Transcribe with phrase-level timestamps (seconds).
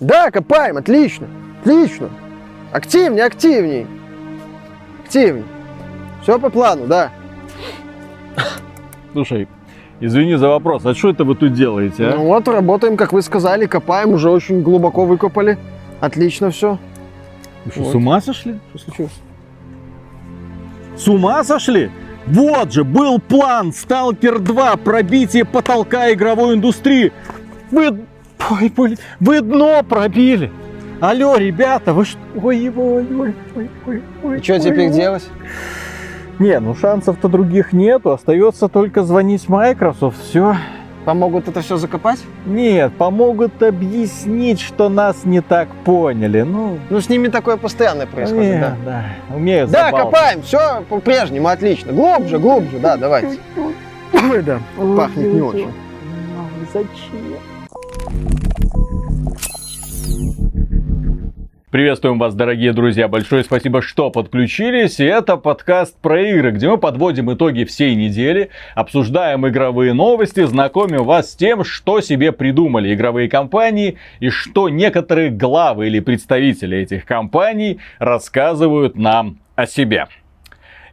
[0.00, 1.26] Да, копаем, отлично,
[1.60, 2.10] отлично.
[2.72, 3.86] Активней, активней.
[5.04, 5.44] Активней.
[6.22, 7.10] Все по плану, да.
[9.12, 9.48] Слушай,
[10.00, 12.16] извини за вопрос, а что это вы тут делаете, а?
[12.16, 15.58] Ну вот, работаем, как вы сказали, копаем, уже очень глубоко выкопали.
[16.00, 16.78] Отлично все.
[17.64, 17.92] Вы что, вот.
[17.92, 18.58] с ума сошли?
[18.70, 19.20] Что случилось?
[20.96, 21.90] С ума сошли?
[22.26, 27.12] Вот же, был план Сталкер 2, пробитие потолка игровой индустрии.
[27.70, 28.00] Вы,
[28.50, 30.50] ой, блин, вы дно пробили.
[31.00, 32.18] Алло, ребята, вы что?
[32.42, 34.38] Ой, ой, ой, ой, ой, ой.
[34.38, 34.92] И что ой, теперь ой.
[34.92, 35.24] делать?
[36.38, 38.12] Не, ну шансов-то других нету.
[38.12, 40.16] Остается только звонить Microsoft.
[40.22, 40.56] Все.
[41.04, 42.18] Помогут это все закопать?
[42.44, 46.42] Нет, помогут объяснить, что нас не так поняли.
[46.42, 48.76] Ну, Ну, с ними такое постоянно происходит, не, да.
[48.84, 49.34] да.
[49.34, 50.04] Умеют Да, забавно.
[50.04, 51.92] копаем, все по-прежнему, отлично.
[51.92, 53.38] Глубже, глубже, да, давайте.
[54.12, 54.58] Ой, да,
[54.96, 55.72] пахнет не очень.
[56.74, 56.88] Зачем?
[61.70, 63.08] Приветствуем вас, дорогие друзья.
[63.08, 65.00] Большое спасибо, что подключились.
[65.00, 71.04] И это подкаст про игры, где мы подводим итоги всей недели, обсуждаем игровые новости, знакомим
[71.04, 77.04] вас с тем, что себе придумали игровые компании и что некоторые главы или представители этих
[77.04, 80.06] компаний рассказывают нам о себе.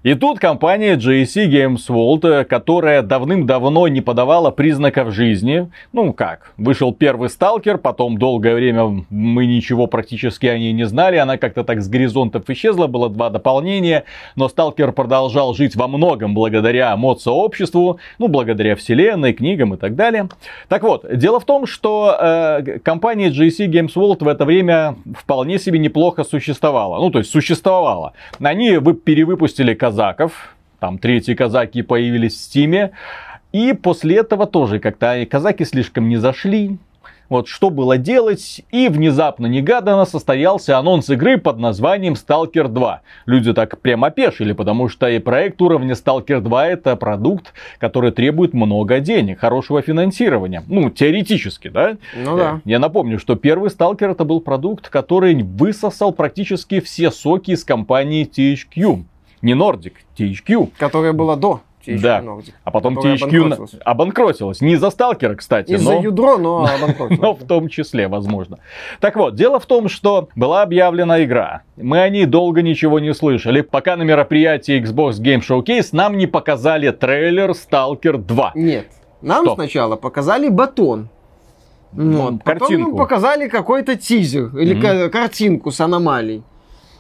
[0.06, 5.72] И тут компания JC Games World, э, которая давным-давно не подавала признаков жизни.
[5.94, 11.18] Ну как, вышел первый сталкер, потом долгое время мы ничего практически о ней не знали.
[11.18, 14.04] Она как-то так с горизонтов исчезла, было два дополнения.
[14.36, 20.30] Но сталкер продолжал жить во многом благодаря мод-сообществу, ну благодаря вселенной, книгам и так далее.
[20.68, 25.58] Так вот, дело в том, что э, компания JC Games World в это время вполне
[25.58, 27.00] себе неплохо существовала.
[27.00, 28.14] Ну то есть существовала.
[28.40, 32.92] Они вы перевыпустили казаков, там третьи казаки появились в Стиме.
[33.54, 36.78] И после этого тоже как-то казаки слишком не зашли.
[37.28, 43.02] Вот что было делать, и внезапно негаданно состоялся анонс игры под названием Stalker 2.
[43.26, 48.54] Люди так прямо опешили, потому что и проект уровня Stalker 2 это продукт, который требует
[48.54, 50.64] много денег, хорошего финансирования.
[50.68, 51.98] Ну, теоретически, да?
[52.16, 52.56] Ну да.
[52.58, 57.64] Э, Я напомню, что первый Stalker это был продукт, который высосал практически все соки из
[57.64, 59.04] компании THQ.
[59.42, 60.72] Не Nordic, THQ.
[60.78, 62.20] Которая была до THQ Да.
[62.22, 62.54] Nordic.
[62.64, 63.76] А потом THQ обанкротилась.
[63.86, 64.62] обанкротилась.
[64.62, 66.02] Не из-за Сталкера, кстати, Из-за но...
[66.02, 67.20] ядро, но обанкротилась.
[67.20, 68.58] Но в том числе, возможно.
[69.00, 71.62] Так вот, дело в том, что была объявлена игра.
[71.78, 76.26] Мы о ней долго ничего не слышали, пока на мероприятии Xbox Game Showcase нам не
[76.26, 78.54] показали трейлер Stalker 2.
[78.56, 78.88] Нет.
[79.22, 79.56] Нам Что?
[79.56, 81.10] сначала показали батон.
[81.94, 82.44] Ну, Вот.
[82.44, 82.90] Потом картинку.
[82.90, 86.44] нам показали какой-то тизер или ка- картинку с аномалией.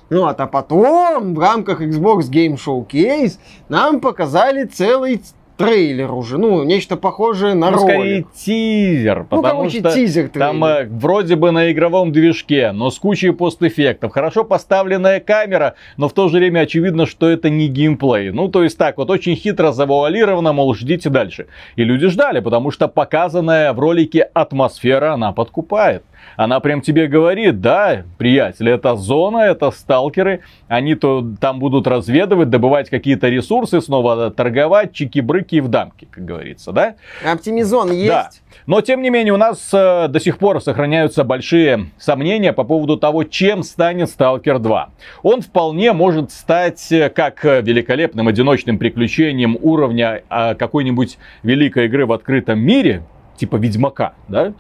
[0.09, 3.38] Ну, а потом в рамках Xbox Game Showcase
[3.69, 5.21] нам показали целый
[5.57, 6.38] трейлер уже.
[6.38, 8.27] Ну, нечто похожее на Ну, скорее ролик.
[8.33, 12.99] тизер, Ну, потому короче, что тизер там э, вроде бы на игровом движке, но с
[12.99, 14.11] кучей постэффектов.
[14.11, 18.31] Хорошо поставленная камера, но в то же время очевидно, что это не геймплей.
[18.31, 21.47] Ну, то есть так вот, очень хитро завуалировано, мол, ждите дальше.
[21.75, 26.03] И люди ждали, потому что показанная в ролике атмосфера, она подкупает.
[26.38, 32.50] Она прям тебе говорит, да, приятель, это зона, это сталкеры, они то там будут разведывать,
[32.50, 36.96] добывать какие-то ресурсы, снова торговать, чики-брыки и в дамки, как говорится, да?
[37.25, 38.08] Оптимизон есть.
[38.08, 38.30] Да.
[38.66, 42.97] Но, тем не менее, у нас э, до сих пор сохраняются большие сомнения по поводу
[42.97, 44.90] того, чем станет Stalker 2.
[45.24, 52.06] Он вполне может стать э, как э, великолепным одиночным приключением уровня э, какой-нибудь великой игры
[52.06, 53.03] в открытом мире,
[53.38, 54.53] типа Ведьмака, да?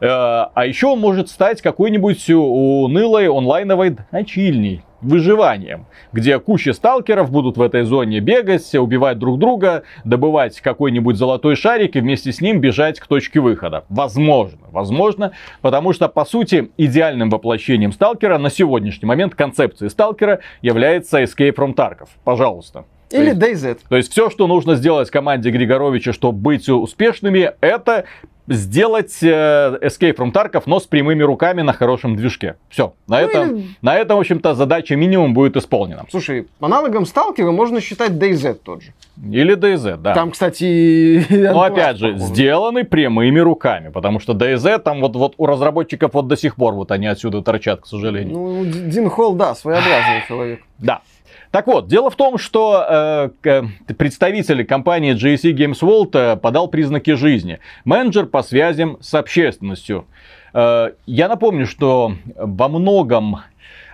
[0.00, 7.56] Э, а еще он может стать какой-нибудь унылой онлайновой ночильней, выживанием, где куча сталкеров будут
[7.56, 12.60] в этой зоне бегать, убивать друг друга, добывать какой-нибудь золотой шарик и вместе с ним
[12.60, 13.84] бежать к точке выхода.
[13.88, 21.22] Возможно, возможно, потому что, по сути, идеальным воплощением сталкера на сегодняшний момент концепции сталкера является
[21.22, 22.08] Escape from Tarkov.
[22.24, 22.84] Пожалуйста.
[23.12, 23.78] То Или есть- DayZ.
[23.88, 28.04] то есть все, что нужно сделать команде Григоровича, чтобы быть успешными, это
[28.48, 32.56] сделать э, Escape from Tarkov, но с прямыми руками на хорошем движке.
[32.70, 32.92] Все.
[33.06, 36.04] На, Ну этом, или- на этом, в общем-то, задача минимум будет исполнена.
[36.10, 38.92] Слушай, аналогом сталкера можно считать DayZ тот же.
[39.30, 40.14] Или DayZ, да.
[40.14, 42.28] Там, кстати, антураж опять же, похож.
[42.30, 46.74] сделаны прямыми руками, потому что DayZ там вот, вот у разработчиков вот до сих пор
[46.74, 48.34] вот они отсюда торчат, к сожалению.
[48.36, 50.60] Ну, Дин Холл, да, своеобразный человек.
[50.78, 51.02] Да.
[51.52, 56.66] Так вот, дело в том, что э, к- представитель компании GSC Games World э, подал
[56.66, 57.58] признаки жизни.
[57.84, 60.06] Менеджер по связям с общественностью.
[60.54, 63.42] Э, я напомню, что во многом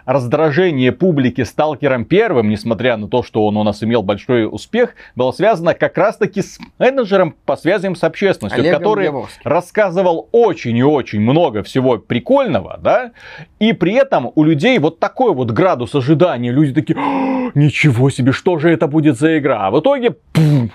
[0.08, 5.32] раздражение публики Сталкером первым, несмотря на то, что он у нас имел большой успех, было
[5.32, 9.42] связано как раз-таки с менеджером по связям с общественностью, Олегом который Яворским.
[9.44, 13.12] рассказывал очень и очень много всего прикольного, да,
[13.58, 18.32] и при этом у людей вот такой вот градус ожидания, люди такие, «А, ничего себе,
[18.32, 20.70] что же это будет за игра, а в итоге пф,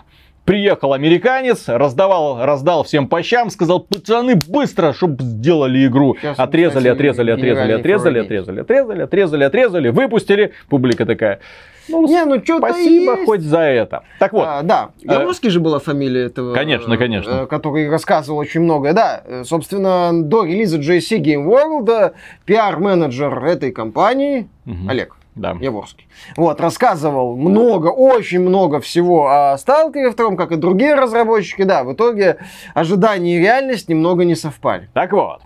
[0.45, 6.17] Приехал американец, раздавал, раздал всем по щам, сказал, пацаны, быстро, чтобы сделали игру.
[6.21, 10.51] Сейчас Отрезали, отрезали, отрезали, отрезали, отрезали, отрезали, отрезали, отрезали, выпустили.
[10.67, 11.39] Публика такая,
[11.87, 13.25] ну, Не, ну что-то спасибо есть.
[13.25, 14.03] хоть за это.
[14.19, 16.53] Так вот, А, да, Э, Яворский же была фамилия этого.
[16.53, 17.31] Конечно, э, конечно.
[17.31, 18.91] э, Который рассказывал очень многое.
[18.93, 22.11] Да, э, собственно, до релиза JC Game World э,
[22.45, 24.89] пиар-менеджер этой компании, Мгм.
[24.89, 25.55] Олег да.
[25.59, 26.07] Яворский,
[26.37, 31.63] вот, рассказывал много, очень много всего о Сталкере втором, как и другие разработчики.
[31.63, 32.37] Да, в итоге
[32.73, 34.89] ожидания и реальность немного не совпали.
[34.93, 35.41] Так вот.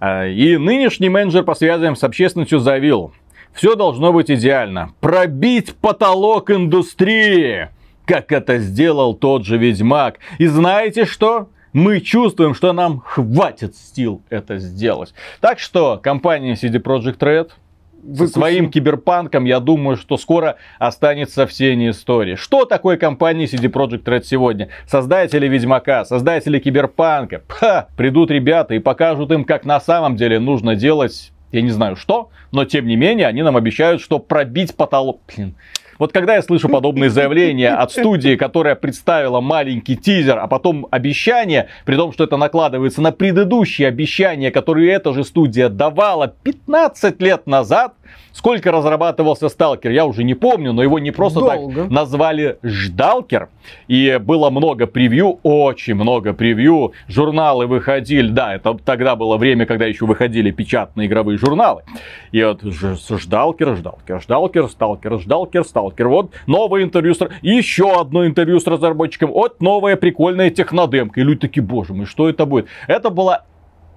[0.00, 3.12] э, И нынешний менеджер по связям с общественностью заявил,
[3.52, 4.92] все должно быть идеально.
[5.00, 7.68] Пробить потолок индустрии,
[8.04, 10.18] как это сделал тот же Ведьмак.
[10.38, 11.48] И знаете что?
[11.74, 15.12] Мы чувствуем, что нам хватит сил это сделать.
[15.40, 17.50] Так что компания CD Projekt Red
[18.02, 18.28] со Выкусим.
[18.28, 22.36] своим киберпанком, я думаю, что скоро останется в тени истории.
[22.36, 24.68] Что такое компания CD Projekt Red сегодня?
[24.86, 27.42] Создатели Ведьмака, создатели киберпанка.
[27.48, 31.96] Ха, придут ребята и покажут им, как на самом деле нужно делать, я не знаю
[31.96, 35.20] что, но тем не менее они нам обещают, что пробить потолок...
[35.34, 35.54] Блин.
[35.98, 41.68] Вот когда я слышу подобные заявления от студии, которая представила маленький тизер, а потом обещание,
[41.84, 47.46] при том, что это накладывается на предыдущие обещания, которые эта же студия давала 15 лет
[47.46, 47.94] назад,
[48.32, 51.82] сколько разрабатывался Сталкер, я уже не помню, но его не просто Долго.
[51.82, 53.48] так назвали Ждалкер.
[53.88, 56.92] И было много превью, очень много превью.
[57.08, 61.82] Журналы выходили, да, это тогда было время, когда еще выходили печатные игровые журналы.
[62.32, 66.08] И вот Ждалкер, Ждалкер, Ждалкер, Сталкер, Ждалкер, Сталкер.
[66.08, 67.28] Вот новое интервью с...
[67.42, 69.30] Еще одно интервью с разработчиком.
[69.32, 71.20] Вот новая прикольная технодемка.
[71.20, 72.66] И люди такие, боже мой, что это будет?
[72.86, 73.44] Это была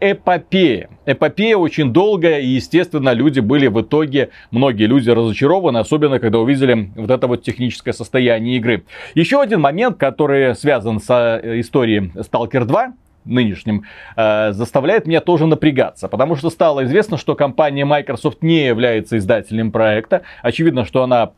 [0.01, 0.89] эпопея.
[1.05, 6.91] Эпопея очень долгая, и, естественно, люди были в итоге, многие люди разочарованы, особенно когда увидели
[6.95, 8.83] вот это вот техническое состояние игры.
[9.15, 12.93] Еще один момент, который связан с э, историей Stalker 2,
[13.25, 13.83] нынешним,
[14.15, 19.71] э, заставляет меня тоже напрягаться, потому что стало известно, что компания Microsoft не является издателем
[19.71, 20.23] проекта.
[20.41, 21.31] Очевидно, что она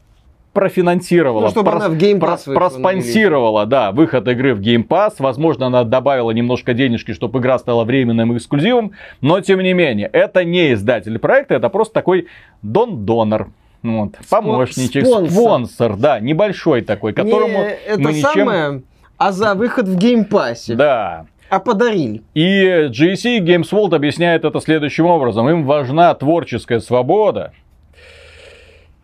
[0.53, 4.87] профинансировала, Ну, чтобы прос- она в Game Pass прос- проспонсировала, да, выход игры в Game
[4.87, 5.15] Pass.
[5.19, 8.91] Возможно, она добавила немножко денежки, чтобы игра стала временным эксклюзивом.
[9.21, 12.27] Но, тем не менее, это не издатель проекта, это просто такой
[12.61, 13.49] дон-донор.
[13.81, 15.29] Вот, помощничек, спонсор.
[15.31, 18.23] спонсор, да, небольшой такой, которому Не это мы ничем...
[18.31, 18.81] самое,
[19.17, 20.75] а за выход в Game Pass е.
[20.75, 22.21] Да, А подарили.
[22.33, 25.49] и GSC Games World объясняет это следующим образом.
[25.49, 27.51] Им важна творческая свобода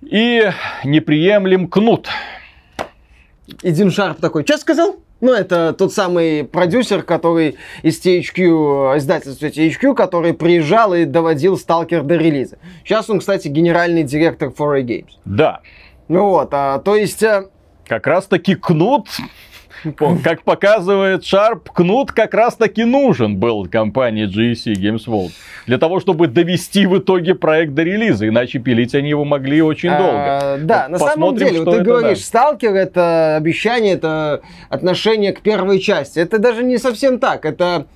[0.02, 0.50] и
[0.84, 2.08] неприемлем кнут.
[3.64, 4.98] И Дин Шарп такой, что сказал?
[5.22, 12.04] Ну, это тот самый продюсер, который из THQ, издательства THQ, который приезжал и доводил Сталкер
[12.04, 12.58] до релиза.
[12.86, 15.10] Сейчас он, кстати, генеральный директор 4A Games.
[15.26, 15.60] Да,
[16.08, 17.22] Ну вот, а, то есть...
[17.22, 17.48] э,
[17.86, 19.08] как раз таки кнут,
[20.24, 25.32] как показывает Шарп, кнут как раз таки нужен был компании GSC Games World.
[25.68, 29.90] Для того, чтобы довести в итоге проект до релиза, иначе пилить они его могли очень
[29.90, 30.40] долго.
[30.40, 35.42] А, да, Вот на самом деле, вот ты говоришь, сталкер это обещание, это отношение к
[35.42, 36.20] первой части.
[36.20, 37.46] Это даже не совсем так.
[37.46, 37.88] Это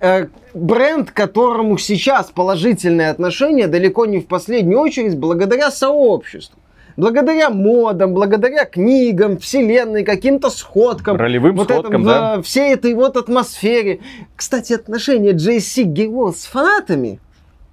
[0.00, 6.59] э, бренд, к которому сейчас положительное отношение далеко не в последнюю очередь благодаря сообществу.
[6.96, 11.16] Благодаря модам, благодаря книгам, вселенной, каким-то сходкам.
[11.16, 12.42] Ролевым вот сходкам, этом, да.
[12.42, 14.00] Всей этой вот атмосфере.
[14.36, 17.20] Кстати, отношение JC Geo с фанатами,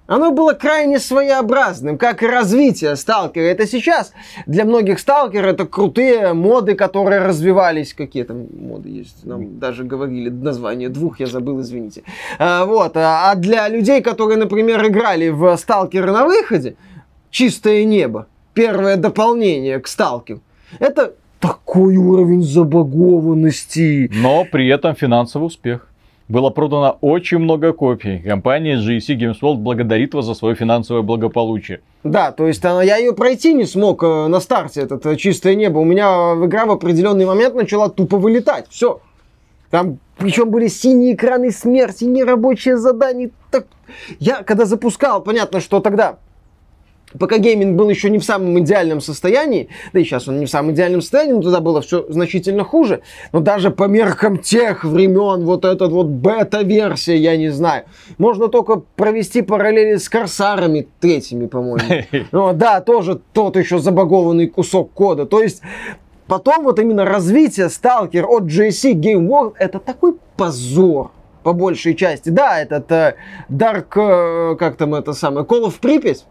[0.08, 3.44] оно было крайне своеобразным, как и развитие сталкера.
[3.44, 4.12] Это сейчас
[4.46, 7.92] для многих сталкер это крутые моды, которые развивались.
[7.92, 9.26] Какие там моды есть?
[9.26, 12.04] Нам даже говорили название двух, я забыл, извините.
[12.38, 12.96] А, вот.
[12.96, 16.76] А а для людей, которые, например, играли в сталкеры на выходе,
[17.30, 20.40] чистое небо, первое дополнение к сталкеру,
[20.80, 24.10] это такой уровень забагованности.
[24.12, 25.86] Но при этом финансовый успех.
[26.26, 28.18] Было продано очень много копий.
[28.18, 31.80] Компания GSC Games World благодарит вас за свое финансовое благополучие.
[32.02, 35.54] Да, то есть она, я ее пройти не смог э, на старте, это э, чистое
[35.54, 35.78] небо.
[35.78, 38.66] У меня в игра в определенный момент начала тупо вылетать.
[38.68, 39.00] Все.
[39.70, 43.30] Там причем были синие экраны смерти, нерабочие задания.
[43.50, 43.66] Так...
[44.18, 46.18] Я когда запускал, понятно, что тогда
[47.18, 50.50] пока гейминг был еще не в самом идеальном состоянии, да и сейчас он не в
[50.50, 53.00] самом идеальном состоянии, но тогда было все значительно хуже,
[53.32, 57.84] но даже по меркам тех времен, вот этот вот бета-версия, я не знаю,
[58.18, 61.78] можно только провести параллели с корсарами третьими, по-моему.
[62.32, 65.24] Ну, да, тоже тот еще забагованный кусок кода.
[65.24, 65.62] То есть
[66.26, 71.10] потом вот именно развитие Stalker от GSC Game World это такой позор
[71.42, 72.28] по большей части.
[72.28, 73.14] Да, этот э,
[73.48, 76.26] Dark, э, как там это самое, Call of Припять,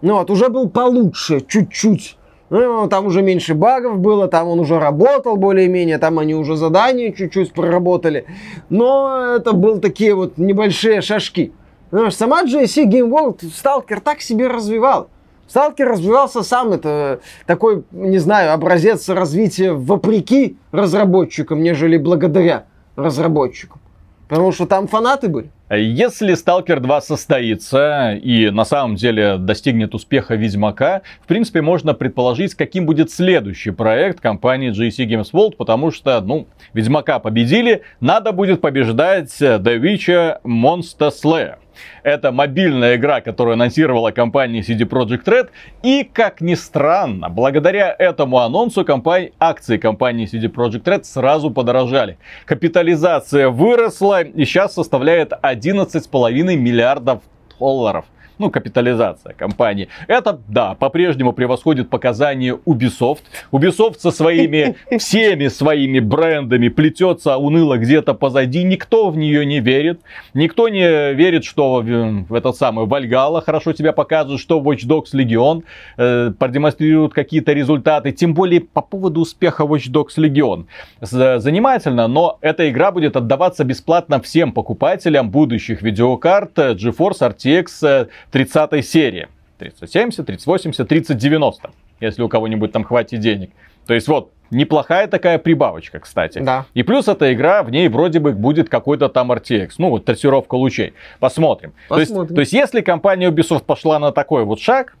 [0.00, 2.16] ну вот, уже был получше, чуть-чуть.
[2.50, 7.12] Ну, там уже меньше багов было, там он уже работал более-менее, там они уже задания
[7.12, 8.24] чуть-чуть проработали.
[8.70, 11.52] Но это были такие вот небольшие шажки.
[11.90, 15.08] Потому что сама GSC Game World Stalker так себе развивал.
[15.48, 22.66] Сталкер развивался сам, это такой, не знаю, образец развития вопреки разработчикам, нежели благодаря
[22.96, 23.80] разработчикам.
[24.28, 25.50] Потому что там фанаты были.
[25.70, 32.54] Если Сталкер 2 состоится и на самом деле достигнет успеха Ведьмака, в принципе, можно предположить,
[32.54, 38.60] каким будет следующий проект компании GC Games World, потому что, ну, Ведьмака победили, надо будет
[38.60, 41.56] побеждать The Witcher Monster Slayer.
[42.02, 45.48] Это мобильная игра, которую анонсировала компания CD Projekt Red.
[45.82, 52.18] И, как ни странно, благодаря этому анонсу компания, акции компании CD Projekt Red сразу подорожали.
[52.44, 57.22] Капитализация выросла и сейчас составляет 11,5 миллиардов
[57.58, 58.04] долларов
[58.38, 59.88] ну, капитализация компании.
[60.06, 63.22] Это, да, по-прежнему превосходит показания Ubisoft.
[63.52, 68.62] Ubisoft со своими, всеми своими брендами плетется уныло где-то позади.
[68.62, 70.00] Никто в нее не верит.
[70.34, 75.64] Никто не верит, что в этот самый Вальгала хорошо тебя покажет, что Watch Dogs Legion
[75.96, 78.12] э, продемонстрируют какие-то результаты.
[78.12, 80.66] Тем более по поводу успеха Watch Dogs Legion.
[81.00, 89.28] Занимательно, но эта игра будет отдаваться бесплатно всем покупателям будущих видеокарт GeForce RTX 30 серии.
[89.58, 91.70] 3070, 3080, 3090,
[92.00, 93.50] если у кого-нибудь там хватит денег.
[93.86, 96.38] То есть вот, неплохая такая прибавочка, кстати.
[96.38, 96.66] Да.
[96.74, 100.54] И плюс эта игра, в ней вроде бы будет какой-то там RTX, ну вот трассировка
[100.54, 100.94] лучей.
[101.18, 101.72] Посмотрим.
[101.88, 102.14] Посмотрим.
[102.14, 104.96] То есть, то есть если компания Ubisoft пошла на такой вот шаг,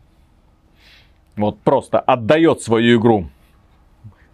[1.36, 3.28] вот просто отдает свою игру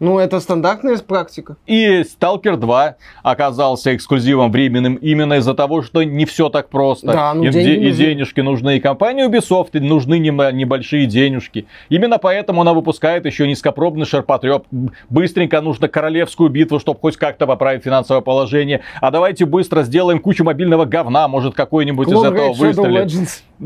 [0.00, 1.56] ну, это стандартная практика.
[1.66, 7.06] И Stalker 2 оказался эксклюзивом временным именно из-за того, что не все так просто.
[7.06, 8.76] Да, ну, и, деньги и денежки нужны.
[8.76, 11.66] И компании Ubisoft нужны небольшие денежки.
[11.88, 14.64] Именно поэтому она выпускает еще низкопробный ширпотреб.
[15.08, 18.80] Быстренько нужно королевскую битву, чтобы хоть как-то поправить финансовое положение.
[19.00, 23.12] А давайте быстро сделаем кучу мобильного говна, может какой-нибудь из этого выстрелит.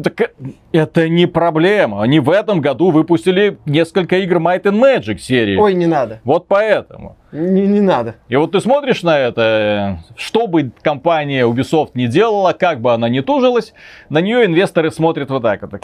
[0.03, 0.29] Так э,
[0.73, 2.03] это не проблема.
[2.03, 5.57] Они в этом году выпустили несколько игр Might and Magic серии.
[5.57, 6.18] Ой, не надо.
[6.25, 7.17] Вот поэтому.
[7.33, 8.17] Не, не надо.
[8.29, 13.09] И вот ты смотришь на это, что бы компания Ubisoft не делала, как бы она
[13.09, 13.75] ни тужилась,
[14.09, 15.83] на нее инвесторы смотрят вот так вот.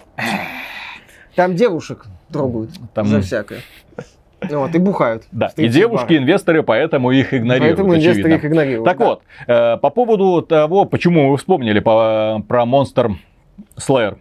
[1.35, 3.07] Там девушек трогают Там...
[3.07, 3.61] за всякое.
[4.51, 5.25] Вот, и бухают.
[5.33, 7.79] Да, и девушки-инвесторы, поэтому их игнорируют.
[7.79, 8.85] Поэтому инвесторы их игнорируют.
[8.85, 9.05] Так да.
[9.05, 13.13] вот, э, по поводу того, почему мы вспомнили по, про Monster
[13.77, 14.19] Slayer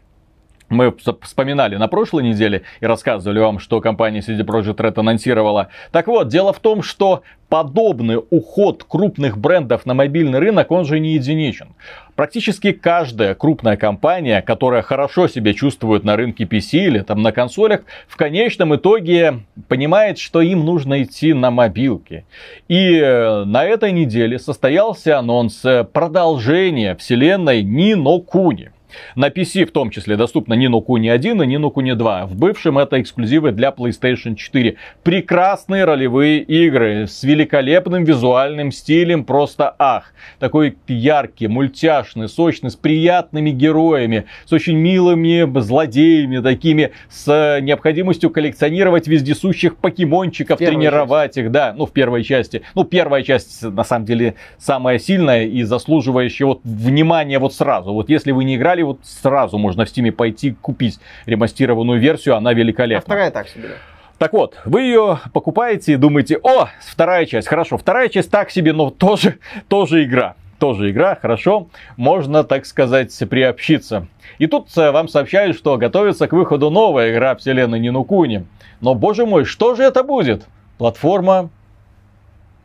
[0.70, 5.70] мы вспоминали на прошлой неделе и рассказывали вам, что компания CD Projekt Red анонсировала.
[5.92, 11.00] Так вот, дело в том, что подобный уход крупных брендов на мобильный рынок, он же
[11.00, 11.68] не единичен.
[12.16, 17.82] Практически каждая крупная компания, которая хорошо себя чувствует на рынке PC или там на консолях,
[18.08, 22.26] в конечном итоге понимает, что им нужно идти на мобилки.
[22.68, 28.73] И э, на этой неделе состоялся анонс продолжения вселенной Нино Куни.
[29.16, 32.26] На PC в том числе доступно Nino Kuni 1 и Nino Kuni 2.
[32.28, 34.76] В бывшем это эксклюзивы для PlayStation 4.
[35.04, 40.14] Прекрасные ролевые игры с великолепным визуальным стилем, просто ах.
[40.40, 49.08] Такой яркий, мультяшный, сочный, с приятными героями, с очень милыми злодеями, такими, с необходимостью коллекционировать
[49.08, 51.38] вездесущих покемончиков, тренировать часть.
[51.38, 52.62] их, да, ну в первой части.
[52.76, 57.94] Ну первая часть на самом деле самая сильная и заслуживающая вот внимания вот сразу.
[57.94, 62.54] Вот если вы не играли вот сразу можно в Стиме пойти купить ремастированную версию, она
[62.54, 63.00] великолепна.
[63.00, 63.72] А вторая так себе.
[64.18, 68.72] Так вот, вы ее покупаете и думаете, о, вторая часть, хорошо, вторая часть так себе,
[68.72, 70.36] но тоже, тоже игра.
[70.60, 74.08] Тоже игра, хорошо, можно, так сказать, приобщиться.
[74.38, 78.46] И тут э, вам сообщают, что готовится к выходу новая игра вселенной Нинукуни.
[78.80, 80.46] Но, боже мой, что же это будет?
[80.78, 81.50] Платформа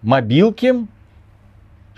[0.02, 0.86] мобилки?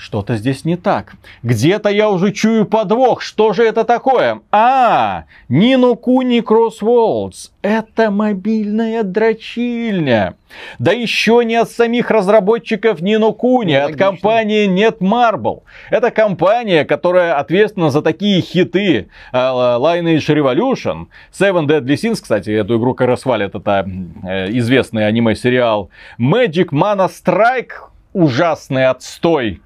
[0.00, 1.12] Что-то здесь не так.
[1.42, 3.21] Где-то я уже чую подвох.
[3.21, 4.40] Что же это такое?
[4.50, 7.50] А, Нину Куни Кроссволдс.
[7.61, 10.37] Это мобильная дрочильня.
[10.78, 15.62] Да еще не от самих разработчиков Нину Куни, а от компании Netmarble.
[15.90, 22.78] Это компания, которая ответственна за такие хиты uh, Lineage Revolution, Seven Deadly Sins, кстати, эту
[22.78, 23.87] игру как раз хвалят, это
[24.25, 29.61] э, известный аниме-сериал, Magic Mana Strike, ужасный отстой,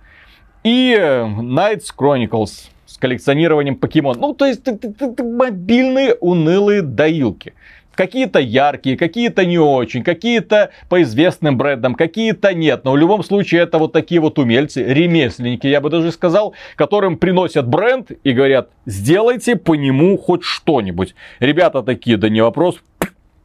[0.65, 4.19] и Knights Chronicles с коллекционированием покемон.
[4.19, 7.53] Ну, то есть, это мобильные унылые доилки.
[7.95, 12.85] Какие-то яркие, какие-то не очень, какие-то по известным брендам, какие-то нет.
[12.85, 17.19] Но в любом случае это вот такие вот умельцы, ремесленники, я бы даже сказал, которым
[17.19, 21.15] приносят бренд и говорят, сделайте по нему хоть что-нибудь.
[21.39, 22.81] Ребята такие, да не вопрос.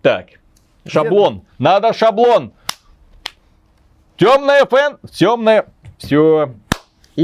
[0.01, 0.27] Так,
[0.87, 2.51] шаблон, надо шаблон.
[4.17, 5.67] Темная фэн, темная,
[5.99, 6.53] все,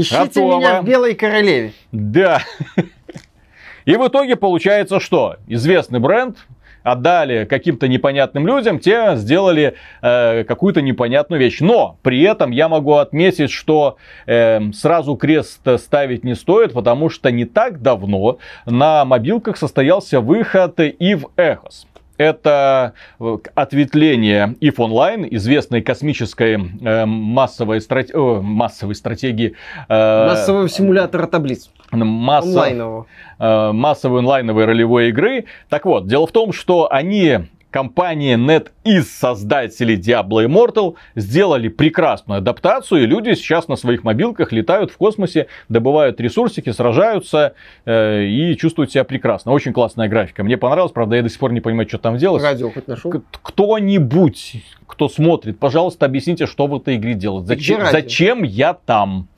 [0.00, 0.58] Ищите Готово.
[0.58, 1.72] меня в Белой Королеве.
[1.92, 2.42] Да.
[3.86, 5.36] И в итоге получается что?
[5.46, 6.38] Известный бренд
[6.82, 11.60] отдали каким-то непонятным людям, те сделали э, какую-то непонятную вещь.
[11.60, 17.30] Но при этом я могу отметить, что э, сразу крест ставить не стоит, потому что
[17.30, 21.86] не так давно на мобилках состоялся выход и в Эхос
[22.18, 28.14] это э, ответвление IF Online, известной космической э, массовой, страт...
[28.14, 29.54] О, массовой стратегии.
[29.88, 31.70] Э, Массового симулятора таблиц.
[31.92, 32.48] Масса...
[32.48, 33.06] Онлайнового.
[33.38, 35.46] Э, массовой онлайновой ролевой игры.
[35.68, 37.40] Так вот, дело в том, что они
[37.76, 44.90] компания NetEase, создатели Diablo Immortal, сделали прекрасную адаптацию, и люди сейчас на своих мобилках летают
[44.90, 47.52] в космосе, добывают ресурсики, сражаются
[47.84, 49.52] э, и чувствуют себя прекрасно.
[49.52, 50.42] Очень классная графика.
[50.42, 52.42] Мне понравилось, правда, я до сих пор не понимаю, что там делать.
[52.42, 53.12] Радио хоть нашел?
[53.42, 57.46] Кто-нибудь, кто смотрит, пожалуйста, объясните, что в этой игре делать.
[57.46, 59.28] Зачем, зачем я там?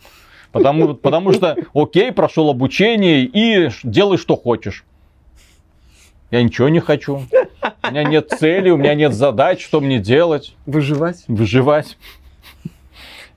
[0.53, 4.85] Потому, потому что, окей, прошел обучение и делай, что хочешь.
[6.31, 7.23] Я ничего не хочу.
[7.89, 10.55] У меня нет цели, у меня нет задач, что мне делать.
[10.67, 11.25] Выживать.
[11.29, 11.97] Выживать.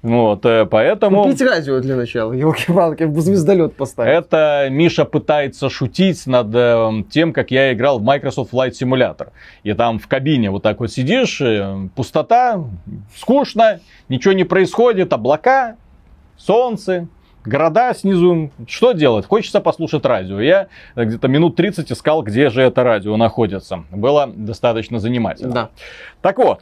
[0.01, 1.23] Вот, э, поэтому...
[1.23, 4.11] Купить радио для начала, елки-палки, звездолет поставить.
[4.11, 9.29] Это Миша пытается шутить над э, тем, как я играл в Microsoft Flight Simulator.
[9.61, 12.63] И там в кабине вот так вот сидишь, э, пустота,
[13.15, 13.79] скучно,
[14.09, 15.75] ничего не происходит, облака,
[16.35, 17.07] солнце,
[17.45, 18.51] города снизу.
[18.67, 19.25] Что делать?
[19.25, 20.39] Хочется послушать радио.
[20.39, 23.83] Я где-то минут 30 искал, где же это радио находится.
[23.91, 25.53] Было достаточно занимательно.
[25.53, 25.69] Да.
[26.21, 26.61] Так вот,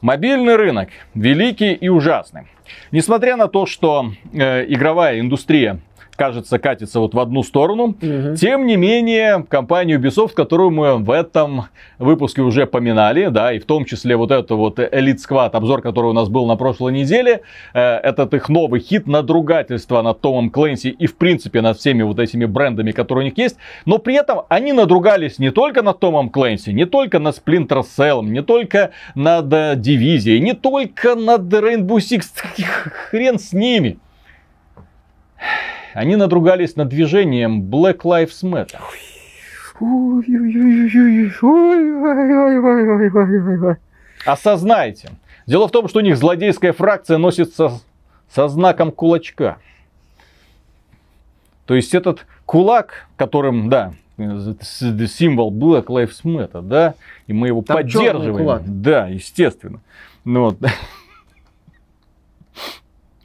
[0.00, 2.48] мобильный рынок великий и ужасный.
[2.92, 5.80] Несмотря на то, что э, игровая индустрия
[6.14, 7.96] кажется, катится вот в одну сторону.
[8.00, 8.36] Угу.
[8.36, 11.66] Тем не менее, компания Ubisoft, которую мы в этом
[11.98, 16.06] выпуске уже поминали, да, и в том числе вот это вот Elite Squad, обзор, который
[16.06, 20.88] у нас был на прошлой неделе, э, этот их новый хит, надругательство над Томом Клэнси
[20.88, 23.56] и, в принципе, над всеми вот этими брендами, которые у них есть.
[23.86, 28.24] Но при этом они надругались не только над Томом Клэнси, не только над Splinter Cell,
[28.24, 32.22] не только над э, Дивизией, не только над Rainbow Six,
[33.10, 33.98] хрен с ними.
[35.94, 38.80] Они надругались над движением Black Lives Matter.
[44.26, 45.10] Осознайте.
[45.46, 47.80] Дело в том, что у них злодейская фракция носится
[48.28, 49.58] со знаком кулачка.
[51.66, 56.94] То есть этот кулак, которым, да, символ Black Lives Matter, да,
[57.28, 58.82] и мы его Там поддерживаем.
[58.82, 59.80] Да, естественно.
[60.24, 60.58] Ну, вот.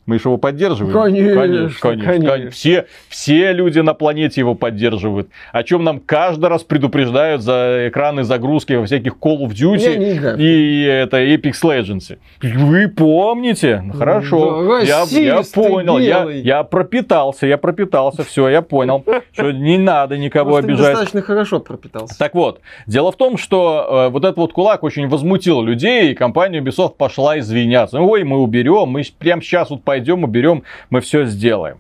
[0.10, 0.92] Мы же его поддерживаем.
[0.92, 2.30] Конечно, конечно, конечно.
[2.32, 2.50] конечно.
[2.50, 5.30] Все, все люди на планете его поддерживают.
[5.52, 10.84] О чем нам каждый раз предупреждают за экраны загрузки во всяких Call of Duty и
[10.84, 12.18] это Apex Legends.
[12.42, 13.84] Вы помните?
[13.96, 14.68] Хорошо.
[14.68, 16.00] Да, я, я понял.
[16.00, 18.24] Я, я пропитался, я пропитался.
[18.24, 19.06] Все, я понял.
[19.32, 20.88] Что не надо никого обижать.
[20.88, 22.18] достаточно хорошо пропитался.
[22.18, 26.16] Так вот, дело в том, что э, вот этот вот кулак очень возмутил людей, и
[26.16, 28.02] компания Ubisoft пошла извиняться.
[28.02, 31.80] Ой, мы уберем, мы прямо сейчас вот пойдем пойдем, уберем, мы все сделаем.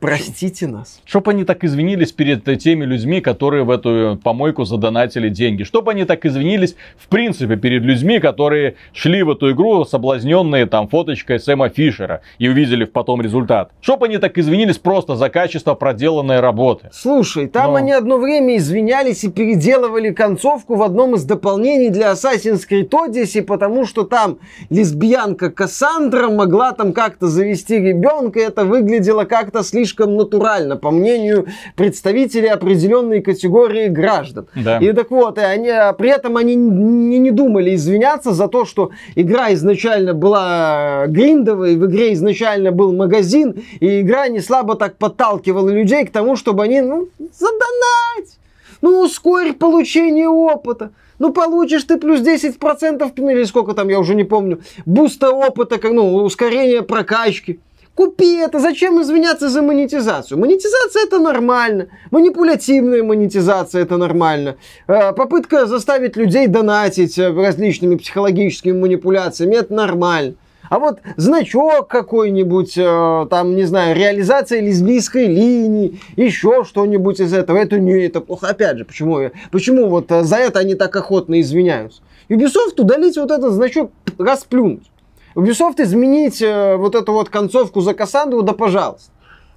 [0.00, 1.00] Простите нас.
[1.04, 5.62] Чтоб они так извинились перед теми людьми, которые в эту помойку задонатили деньги.
[5.62, 10.88] Чтоб они так извинились, в принципе, перед людьми, которые шли в эту игру, соблазненные там
[10.88, 13.72] фоточкой Сэма Фишера и увидели потом результат.
[13.82, 16.88] Чтоб они так извинились просто за качество проделанной работы.
[16.92, 17.76] Слушай, там Но...
[17.76, 23.42] они одно время извинялись и переделывали концовку в одном из дополнений для Assassin's Creed Odyssey,
[23.42, 24.38] потому что там
[24.70, 30.90] лесбиянка Кассандра могла там как-то завести ребенка, и это выглядело как-то слишком слишком натурально, по
[30.90, 34.46] мнению представителей определенной категории граждан.
[34.54, 34.78] Да.
[34.78, 38.90] И так вот, и они, при этом они не, не думали извиняться за то, что
[39.16, 45.70] игра изначально была гриндовой, в игре изначально был магазин, и игра не слабо так подталкивала
[45.70, 48.38] людей к тому, чтобы они, ну, задонать,
[48.82, 50.90] ну, ускорь получение опыта.
[51.18, 55.78] Ну, получишь ты плюс 10%, ну, или сколько там, я уже не помню, буста опыта,
[55.82, 57.58] ну, ускорение прокачки.
[57.94, 60.38] Купи это, зачем извиняться за монетизацию?
[60.38, 68.72] Монетизация это нормально, манипулятивная монетизация это нормально, Э, попытка заставить людей донатить э, различными психологическими
[68.72, 70.34] манипуляциями это нормально.
[70.68, 77.58] А вот значок какой-нибудь, э, там, не знаю, реализация лесбийской линии, еще что-нибудь из этого,
[77.58, 78.48] это не, это плохо.
[78.48, 82.00] Опять же, почему, почему вот за это они так охотно извиняются?
[82.28, 84.88] Ubisoft удалить вот этот значок, расплюнуть.
[85.34, 89.12] Ubisoft изменить э, вот эту вот концовку за Кассандру, да пожалуйста.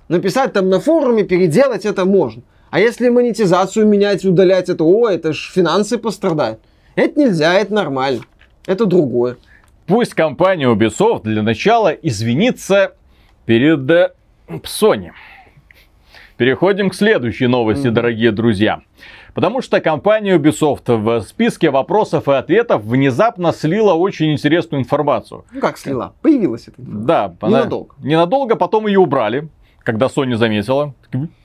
[0.07, 2.43] Написать там на форуме, переделать это можно.
[2.69, 6.59] А если монетизацию менять, удалять, это, о, это ж финансы пострадают.
[6.95, 8.21] Это нельзя, это нормально.
[8.65, 9.37] Это другое.
[9.87, 12.93] Пусть компания Ubisoft для начала извинится
[13.45, 14.11] перед э,
[14.47, 15.11] Sony.
[16.37, 18.81] Переходим к следующей новости, дорогие друзья.
[19.33, 25.45] Потому что компания Ubisoft в списке вопросов и ответов внезапно слила очень интересную информацию.
[25.51, 26.13] Ну как слила?
[26.21, 26.75] Появилась это.
[26.77, 27.95] Да, Ненадолго.
[27.99, 30.93] Она, ненадолго потом ее убрали, когда Sony заметила.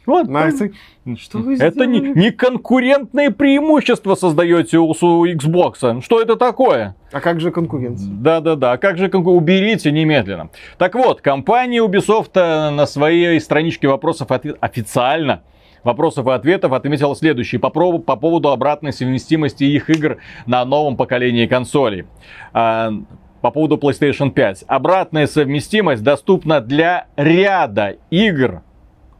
[0.07, 0.73] Вот, Марсы,
[1.19, 2.19] что вы это не, сделали?
[2.19, 6.01] не конкурентное преимущество создаете у, у Xbox.
[6.03, 6.95] Что это такое?
[7.13, 8.11] А как же конкуренция?
[8.11, 10.51] Да-да-да, а как же конку- уберите немедленно.
[10.79, 15.43] Так вот, компания Ubisoft э, на своей страничке вопросов и ответ- официально
[15.85, 21.47] вопросов и ответов отметила следующее по, по поводу обратной совместимости их игр на новом поколении
[21.47, 22.07] консолей.
[22.53, 22.93] А,
[23.41, 24.65] по поводу PlayStation 5.
[24.67, 28.63] Обратная совместимость доступна для ряда игр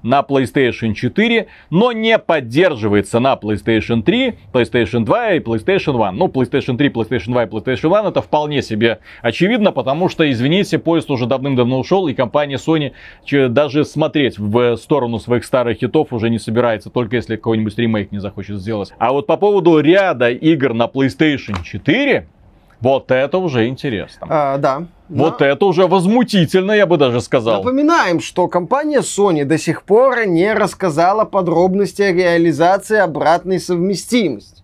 [0.03, 6.17] на PlayStation 4, но не поддерживается на PlayStation 3, PlayStation 2 и PlayStation 1.
[6.17, 10.79] Ну, PlayStation 3, PlayStation 2 и PlayStation 1 это вполне себе очевидно, потому что, извините,
[10.79, 12.93] поезд уже давным-давно ушел, и компания Sony
[13.49, 18.19] даже смотреть в сторону своих старых хитов уже не собирается, только если какой-нибудь ремейк не
[18.19, 18.93] захочет сделать.
[18.99, 22.29] А вот по поводу ряда игр на PlayStation 4,
[22.81, 24.27] вот это уже интересно.
[24.31, 24.87] А, да.
[25.09, 27.63] Вот Но это уже возмутительно, я бы даже сказал.
[27.63, 34.63] Напоминаем, что компания Sony до сих пор не рассказала подробности о реализации обратной совместимости.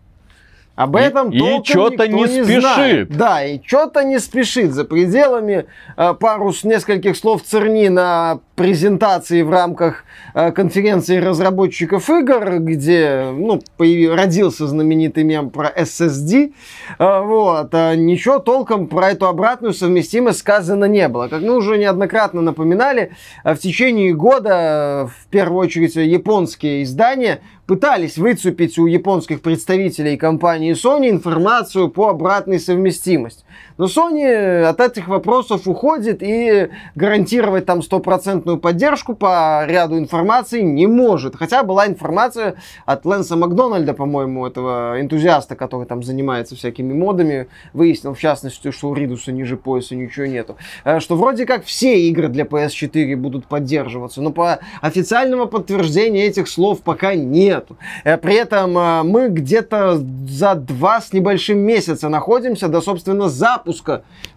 [0.76, 2.62] Об И- этом и толком чё-то никто не знает.
[3.08, 3.16] спешит.
[3.16, 4.72] Да, и что-то не спешит.
[4.72, 12.08] За пределами э, пару с нескольких слов Церни на презентации в рамках э, конференции разработчиков
[12.10, 16.52] игр, где ну, появи- родился знаменитый мем про SSD.
[16.98, 17.68] Э, вот.
[17.72, 21.28] а ничего толком про эту обратную совместимость сказано не было.
[21.28, 23.12] Как мы уже неоднократно напоминали,
[23.44, 29.40] э, в течение года, э, в первую очередь, э, японские издания пытались выцепить у японских
[29.40, 33.44] представителей компании Sony информацию по обратной совместимости.
[33.76, 40.86] Но Sony от этих вопросов уходит и гарантировать там стопроцентную поддержку по ряду информации не
[40.86, 41.34] может.
[41.34, 42.54] Хотя была информация
[42.86, 48.90] от Лэнса Макдональда, по-моему, этого энтузиаста, который там занимается всякими модами, выяснил в частности, что
[48.90, 50.56] у Ридуса ниже пояса ничего нету.
[50.84, 56.48] Э, Что вроде как все игры для PS4 будут поддерживаться, но по официального подтверждения этих
[56.48, 57.76] слов пока нету.
[58.04, 63.63] Э, При этом э, мы где-то за два с небольшим месяца находимся до, собственно, запуска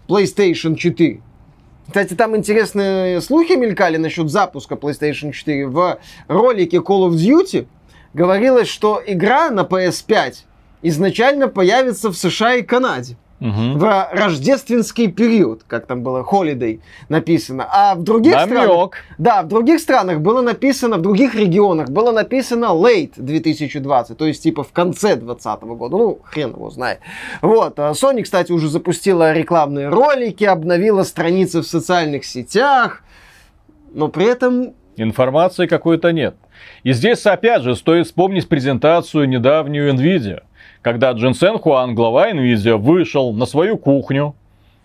[0.08, 1.20] PlayStation 4.
[1.86, 5.68] Кстати, там интересные слухи мелькали насчет запуска PlayStation 4.
[5.68, 7.66] В ролике Call of Duty
[8.12, 10.34] говорилось, что игра на PS5
[10.82, 13.78] изначально появится в США и Канаде Мгм.
[13.78, 17.68] в рождественский период, как там было, holiday написано.
[17.70, 18.68] А в других странах...
[18.68, 18.96] Намек.
[19.18, 24.42] Да, в других странах было написано, в других регионах было написано late 2020, то есть
[24.42, 25.96] типа в конце 2020 года.
[25.96, 26.98] Ну, хрен его знает.
[27.40, 27.78] Вот.
[27.78, 33.02] а Sony, кстати, уже запустила рекламные ролики, обновила страницы в социальных сетях,
[33.92, 36.34] но при этом Информации какой-то нет.
[36.82, 40.42] И здесь, опять же, стоит вспомнить презентацию недавнюю NVIDIA,
[40.82, 44.34] когда Джинсен Хуан, глава NVIDIA, вышел на свою кухню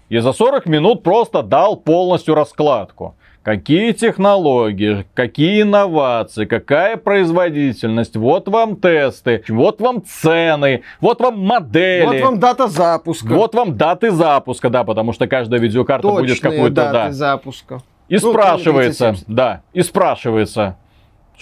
[0.10, 3.16] и за 40 минут просто дал полностью раскладку.
[3.42, 12.06] Какие технологии, какие инновации, какая производительность, вот вам тесты, вот вам цены, вот вам модели.
[12.06, 13.28] вот вам дата запуска.
[13.28, 17.12] Вот вам даты запуска, да, потому что каждая видеокарта будет Точные какой-то, даты да.
[17.12, 17.82] запуска.
[18.08, 19.26] И Ну, спрашивается, 3070.
[19.28, 20.78] да, и спрашивается,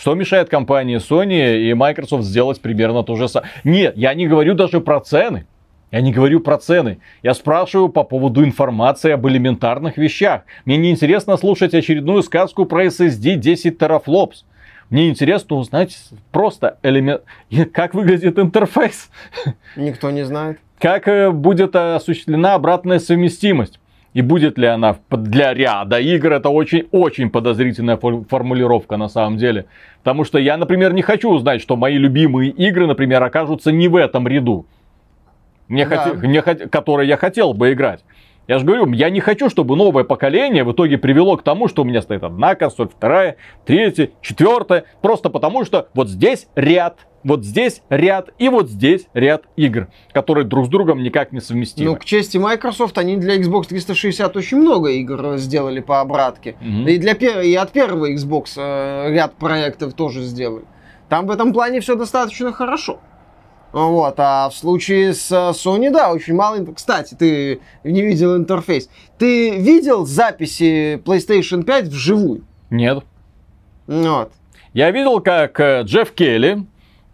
[0.01, 3.51] что мешает компании Sony и Microsoft сделать примерно то же самое.
[3.63, 5.45] Нет, я не говорю даже про цены.
[5.91, 6.97] Я не говорю про цены.
[7.21, 10.41] Я спрашиваю по поводу информации об элементарных вещах.
[10.65, 14.43] Мне не интересно слушать очередную сказку про SSD 10 терафлопс.
[14.89, 15.95] Мне интересно узнать
[16.31, 17.21] просто элемент...
[17.71, 19.11] как выглядит интерфейс.
[19.75, 20.57] Никто не знает.
[20.79, 23.79] Как э, будет осуществлена обратная совместимость.
[24.13, 29.67] И будет ли она для ряда игр, это очень-очень подозрительная формулировка на самом деле.
[30.03, 33.95] Потому что я, например, не хочу узнать, что мои любимые игры, например, окажутся не в
[33.95, 34.65] этом ряду,
[35.71, 36.03] мне да.
[36.03, 36.23] хот...
[36.23, 36.69] мне хот...
[36.69, 38.03] которые я хотел бы играть.
[38.47, 41.83] Я же говорю, я не хочу, чтобы новое поколение в итоге привело к тому, что
[41.83, 44.83] у меня стоит одна консоль, вторая, третья, четвертая.
[45.01, 50.45] Просто потому, что вот здесь ряд вот здесь ряд и вот здесь ряд игр, которые
[50.45, 51.91] друг с другом никак не совместимы.
[51.91, 56.55] Ну, к чести Microsoft, они для Xbox 360 очень много игр сделали по обратке.
[56.61, 56.87] Угу.
[56.89, 60.65] И, для, и от первого Xbox э, ряд проектов тоже сделали.
[61.09, 62.99] Там в этом плане все достаточно хорошо.
[63.71, 66.57] Вот, а в случае с э, Sony, да, очень мало.
[66.75, 68.89] Кстати, ты не видел интерфейс.
[69.17, 72.43] Ты видел записи PlayStation 5 вживую?
[72.69, 73.03] Нет.
[73.87, 74.33] Вот.
[74.73, 76.65] Я видел, как э, Джефф Кейли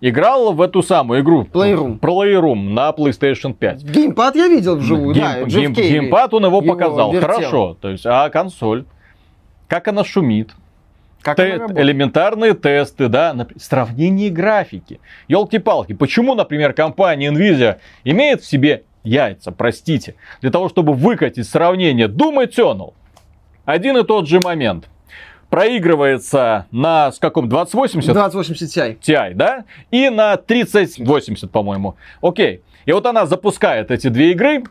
[0.01, 1.43] играл в эту самую игру.
[1.51, 1.99] Playroom.
[1.99, 3.83] Playroom на PlayStation 5.
[3.83, 5.43] Геймпад я видел вживую, Гейм, да.
[5.43, 7.11] Гейм, геймпад он его, его показал.
[7.11, 7.29] Вертел.
[7.29, 7.77] Хорошо.
[7.79, 8.85] То есть, а консоль?
[9.67, 10.51] Как она шумит?
[11.21, 14.99] Как Те- элементарные тесты, да, сравнение графики.
[15.27, 22.07] Елки-палки, почему, например, компания Nvidia имеет в себе яйца, простите, для того, чтобы выкатить сравнение
[22.07, 22.93] Doom Eternal?
[23.65, 24.87] Один и тот же момент–
[25.49, 28.13] проигрывается на с каком 2080?
[28.13, 28.99] 2080 Ti.
[28.99, 29.65] Ti, да?
[29.91, 31.95] И на 3080, по-моему.
[32.21, 32.61] Окей.
[32.85, 34.63] И вот она запускает эти две игры,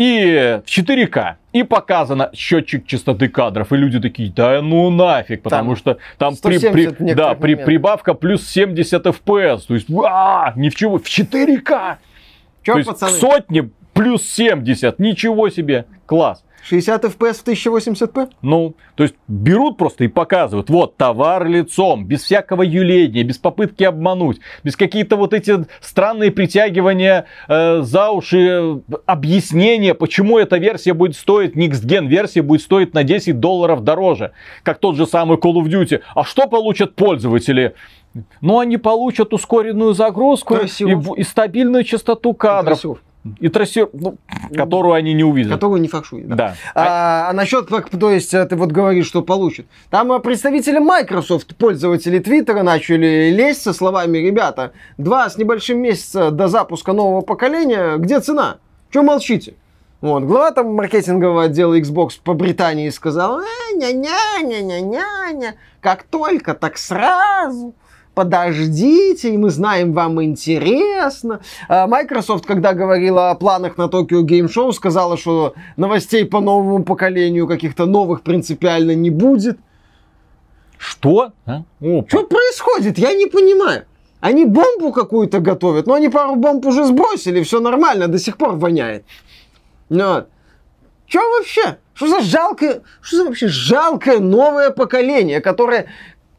[0.00, 1.34] и в 4К.
[1.52, 3.70] И показано счетчик частоты кадров.
[3.70, 8.14] И люди такие, да ну нафиг, потому там что там при, при, да, при, прибавка
[8.14, 9.62] плюс 70 FPS.
[9.68, 11.96] То есть, а, ни в чего, в 4К.
[12.62, 13.12] Чё, То есть, пацаны?
[13.12, 14.98] сотни плюс 70.
[14.98, 15.84] Ничего себе.
[16.06, 16.44] Класс.
[16.62, 18.30] 60 FPS в 1080p?
[18.42, 23.84] Ну, то есть берут просто и показывают, вот, товар лицом, без всякого юления, без попытки
[23.84, 31.16] обмануть, без какие-то вот эти странные притягивания э, за уши, объяснения, почему эта версия будет
[31.16, 35.54] стоить, Next Gen версия будет стоить на 10 долларов дороже, как тот же самый Call
[35.54, 36.00] of Duty.
[36.14, 37.74] А что получат пользователи?
[38.40, 40.66] Ну, они получат ускоренную загрузку и,
[41.16, 42.80] и стабильную частоту кадров.
[42.80, 42.98] Красиво.
[43.38, 44.16] И трассер, ну,
[44.54, 45.52] которую они не увидят.
[45.52, 46.28] Которую не факшуют.
[46.28, 46.36] Да.
[46.36, 46.54] да.
[46.74, 49.66] А, а насчет, то есть, ты вот говоришь, что получат.
[49.90, 56.30] Там а, представители Microsoft, пользователи Твиттера, начали лезть со словами, ребята, два с небольшим месяца
[56.30, 58.56] до запуска нового поколения, где цена?
[58.90, 59.54] Че молчите?
[60.00, 67.74] Вот, глава там маркетингового отдела Xbox по Британии сказал, э, ня-ня-ня-ня-ня-ня, как только, так сразу
[68.20, 71.40] подождите, и мы знаем, вам интересно.
[71.68, 76.84] А Microsoft, когда говорила о планах на Tokyo Game Show, сказала, что новостей по новому
[76.84, 79.58] поколению каких-то новых принципиально не будет.
[80.76, 81.32] Что?
[81.46, 81.62] А?
[81.80, 82.98] Что происходит?
[82.98, 83.84] Я не понимаю.
[84.20, 88.56] Они бомбу какую-то готовят, но они пару бомб уже сбросили, все нормально, до сих пор
[88.56, 89.06] воняет.
[89.88, 90.28] Вот.
[91.06, 91.78] Что вообще?
[91.94, 95.86] Что за жалкое, что за вообще жалкое новое поколение, которое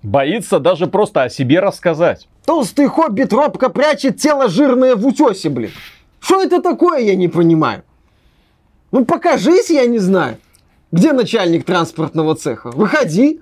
[0.04, 2.28] Боится даже просто о себе рассказать.
[2.46, 5.72] Толстый хоббит робко прячет тело жирное в утесе, блин.
[6.20, 7.84] Что это такое, я не понимаю.
[8.92, 10.38] Ну покажись, я не знаю.
[10.92, 12.72] Где начальник транспортного цеха?
[12.72, 13.42] Выходи.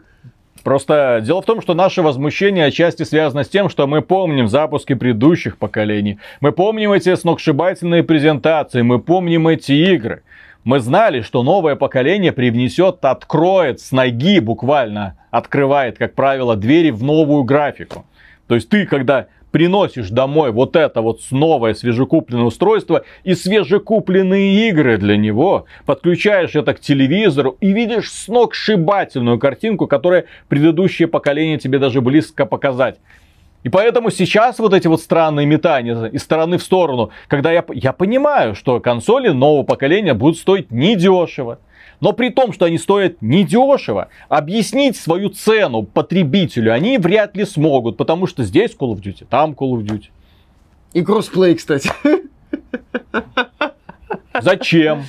[0.63, 4.93] Просто дело в том, что наше возмущение отчасти связано с тем, что мы помним запуски
[4.93, 6.19] предыдущих поколений.
[6.41, 10.21] Мы помним эти сногсшибательные презентации, мы помним эти игры.
[10.69, 17.01] Мы знали, что новое поколение привнесет, откроет с ноги буквально, открывает, как правило, двери в
[17.01, 18.05] новую графику.
[18.47, 24.99] То есть ты, когда приносишь домой вот это вот новое свежекупленное устройство и свежекупленные игры
[24.99, 31.99] для него, подключаешь это к телевизору и видишь сногсшибательную картинку, которая предыдущее поколение тебе даже
[31.99, 32.99] близко показать.
[33.63, 37.91] И поэтому сейчас вот эти вот странные метания из стороны в сторону, когда я, я
[37.91, 41.59] понимаю, что консоли нового поколения будут стоить недешево.
[41.99, 47.97] Но при том, что они стоят недешево, объяснить свою цену потребителю они вряд ли смогут,
[47.97, 50.05] потому что здесь Call of Duty, там Call of Duty.
[50.93, 51.91] И кроссплей, кстати.
[54.41, 55.03] Зачем?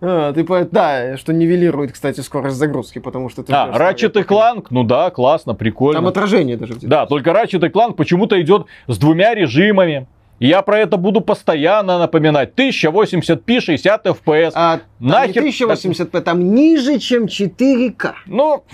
[0.00, 0.64] А, ты по...
[0.64, 3.52] Да, что нивелирует, кстати, скорость загрузки, потому что ты...
[3.52, 6.00] А, Ratchet и Clank, ну да, классно, прикольно.
[6.00, 6.74] Там отражение даже.
[6.80, 10.06] Да, только Ratchet и Clank почему-то идет с двумя режимами.
[10.38, 12.54] Я про это буду постоянно напоминать.
[12.56, 14.52] 1080p, 60 FPS.
[14.54, 15.44] А, Нахер...
[15.44, 18.12] 1080p, там ниже, чем 4К.
[18.26, 18.64] Ну...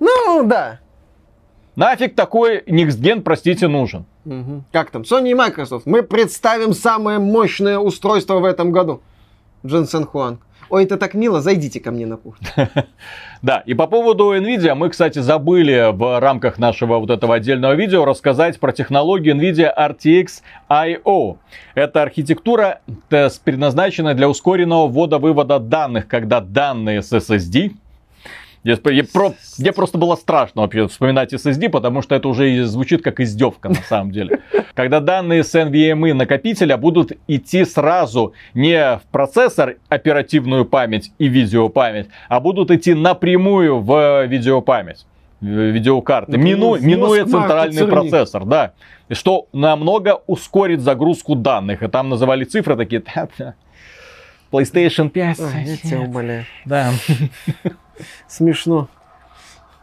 [0.00, 0.80] Ну, да.
[1.76, 4.04] Нафиг такой Gen, простите, нужен?
[4.24, 4.64] Угу.
[4.70, 5.02] Как там?
[5.02, 5.86] Sony и Microsoft.
[5.86, 9.02] Мы представим самое мощное устройство в этом году.
[9.66, 10.40] Дженсен Хуанг.
[10.70, 12.46] Ой, это так мило, зайдите ко мне на кухню.
[13.42, 18.06] Да, и по поводу NVIDIA, мы, кстати, забыли в рамках нашего вот этого отдельного видео
[18.06, 20.28] рассказать про технологию NVIDIA RTX
[20.70, 21.36] I.O.
[21.74, 27.72] Это архитектура, предназначенная для ускоренного ввода-вывода данных, когда данные с SSD
[28.64, 33.20] я, про, мне просто было страшно вообще вспоминать SSD, потому что это уже звучит как
[33.20, 34.40] издевка на самом деле.
[34.74, 42.08] Когда данные с NVMe накопителя будут идти сразу не в процессор, оперативную память и видеопамять,
[42.28, 45.06] а будут идти напрямую в видеопамять
[45.40, 48.72] видеокарты, мину, минуя центральный процессор, да.
[49.10, 51.82] Что намного ускорит загрузку данных.
[51.82, 53.02] И там называли цифры такие.
[54.50, 55.40] PlayStation 5.
[55.40, 56.46] Ой, я тебя умоляю.
[56.64, 56.92] Да.
[58.28, 58.88] Смешно.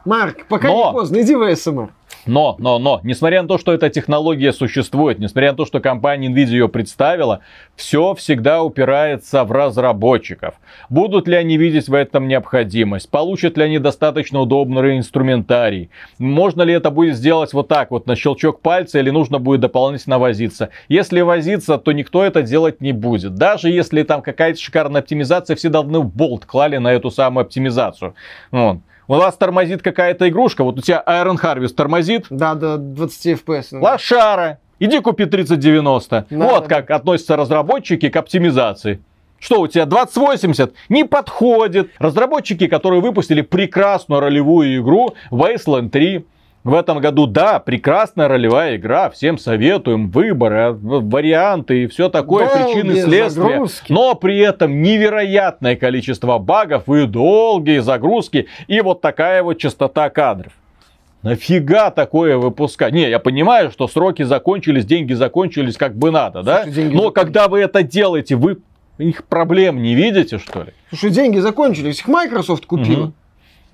[0.05, 0.87] Марк, пока Но...
[0.87, 1.89] не поздно, иди в СМР.
[2.25, 6.27] Но, но, но, несмотря на то, что эта технология существует, несмотря на то, что компания
[6.27, 7.41] Nvidia ее представила,
[7.75, 10.55] все всегда упирается в разработчиков.
[10.89, 13.09] Будут ли они видеть в этом необходимость?
[13.09, 15.89] Получат ли они достаточно удобный инструментарий?
[16.19, 20.19] Можно ли это будет сделать вот так вот, на щелчок пальца, или нужно будет дополнительно
[20.19, 20.69] возиться?
[20.89, 23.35] Если возиться, то никто это делать не будет.
[23.35, 28.13] Даже если там какая-то шикарная оптимизация, все давно в болт клали на эту самую оптимизацию.
[28.51, 28.77] Вот
[29.11, 32.27] у вас тормозит какая-то игрушка, вот у тебя Iron Harvest тормозит.
[32.29, 33.79] Да, до 20 FPS.
[33.79, 36.27] Лошара, иди купи 3090.
[36.29, 36.95] Да, вот да, как да.
[36.95, 39.01] относятся разработчики к оптимизации.
[39.37, 41.89] Что у тебя 2080 не подходит.
[41.97, 46.25] Разработчики, которые выпустили прекрасную ролевую игру Wasteland 3,
[46.63, 52.73] в этом году, да, прекрасная ролевая игра, всем советуем, выборы, варианты и все такое, долгие
[52.73, 53.29] причины следствия.
[53.29, 53.91] Загрузки.
[53.91, 60.53] Но при этом невероятное количество багов и долгие загрузки, и вот такая вот частота кадров.
[61.23, 62.93] Нафига такое выпускать?
[62.93, 66.63] Не, я понимаю, что сроки закончились, деньги закончились как бы надо, да?
[66.63, 67.13] Слушай, Но закончились.
[67.13, 68.57] когда вы это делаете, вы
[68.97, 70.73] их проблем не видите, что ли?
[70.89, 73.05] Слушай, деньги закончились, их Microsoft купила.
[73.05, 73.13] Угу.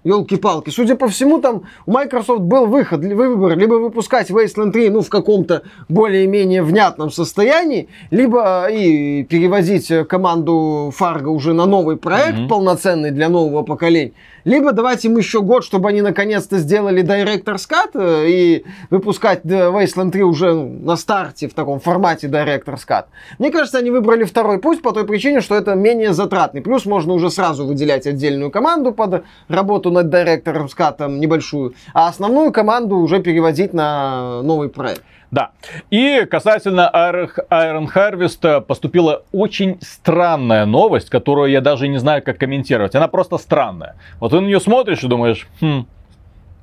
[0.08, 0.70] Елки-палки.
[0.70, 5.10] Судя по всему, там у Microsoft был выход, выбор, либо выпускать Wasteland 3 ну, в
[5.10, 12.48] каком-то более-менее внятном состоянии, либо и перевозить команду Fargo уже на новый проект, mm-hmm.
[12.48, 14.14] полноценный для нового поколения,
[14.48, 19.50] либо давать им еще год, чтобы они наконец-то сделали Director's Cut э, и выпускать э,
[19.50, 23.08] Wasteland 3 уже на старте в таком формате Director's Cut.
[23.40, 26.62] Мне кажется, они выбрали второй путь по той причине, что это менее затратный.
[26.62, 32.52] Плюс можно уже сразу выделять отдельную команду под работу над Director's Cut небольшую, а основную
[32.52, 35.04] команду уже переводить на новый проект.
[35.30, 35.52] Да.
[35.90, 42.96] И касательно Iron Harvest поступила очень странная новость, которую я даже не знаю, как комментировать.
[42.96, 43.96] Она просто странная.
[44.20, 45.86] Вот ты на нее смотришь и думаешь, хм,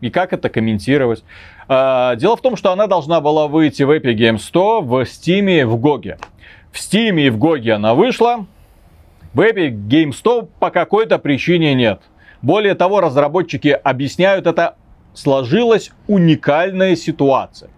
[0.00, 1.24] и как это комментировать?
[1.68, 5.60] А, дело в том, что она должна была выйти в Epic Games 100, в Steam
[5.60, 6.18] и в GOG.
[6.72, 8.46] В Steam и в GOG она вышла,
[9.34, 12.00] в Epic Games 100 по какой-то причине нет.
[12.44, 14.76] Более того, разработчики объясняют это,
[15.14, 17.70] сложилась уникальная ситуация.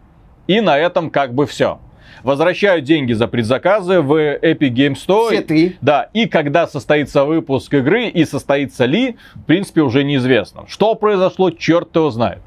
[0.48, 1.78] И на этом как бы все.
[2.24, 5.28] Возвращают деньги за предзаказы в Epic Games Store.
[5.28, 5.76] Все три.
[5.82, 10.64] Да, и когда состоится выпуск игры и состоится ли, в принципе, уже неизвестно.
[10.66, 12.40] Что произошло, черт его знает.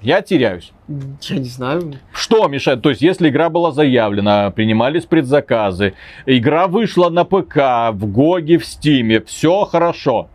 [0.00, 0.72] Я теряюсь.
[0.88, 1.98] Я не знаю.
[2.14, 2.80] Что мешает?
[2.80, 5.92] То есть, если игра была заявлена, принимались предзаказы,
[6.24, 10.30] игра вышла на ПК, в GOG е, в Steam е, все хорошо.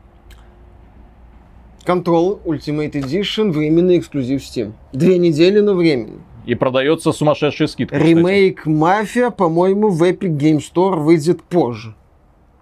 [1.87, 4.73] Control Ultimate Edition временный эксклюзив Steam.
[4.91, 6.19] Две недели, но временный.
[6.45, 7.97] И продается сумасшедшая скидка.
[7.97, 11.95] Ремейк Мафия, по-моему, в Epic Game Store выйдет позже.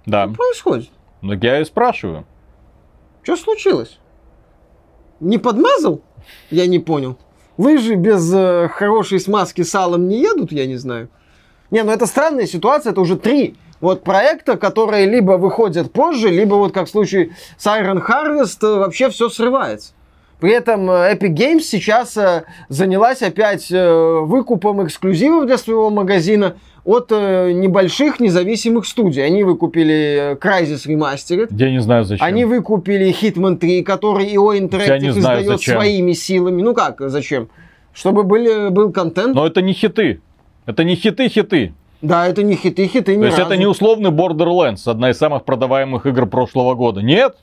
[0.06, 0.28] Да.
[0.28, 0.90] Что происходит?
[1.22, 2.26] Ну, я и спрашиваю.
[3.24, 3.98] Что случилось?
[5.20, 6.02] Не подмазал?
[6.52, 7.18] Я не понял.
[7.58, 11.10] Вы же без э, хорошей смазки салом не едут, я не знаю.
[11.72, 16.56] Не, ну это странная ситуация, это уже три вот проекта, которые либо выходят позже, либо
[16.56, 19.94] вот как в случае с Iron Harvest э, вообще все срывается.
[20.40, 27.10] При этом э, Epic Games сейчас э, занялась опять выкупом эксклюзивов для своего магазина от
[27.10, 29.26] небольших независимых студий.
[29.26, 31.48] Они выкупили Crysis Remastered.
[31.50, 32.24] Я не знаю зачем.
[32.24, 35.76] Они выкупили Hitman 3, который IO Interactive издает зачем.
[35.78, 36.62] своими силами.
[36.62, 37.50] Ну как, зачем?
[37.92, 39.34] Чтобы были, был контент.
[39.34, 40.22] Но это не хиты.
[40.68, 41.74] Это не хиты-хиты.
[42.06, 43.50] Да, это не хиты, хиты не То есть разу.
[43.50, 47.02] это не условный Borderlands, одна из самых продаваемых игр прошлого года.
[47.02, 47.36] Нет.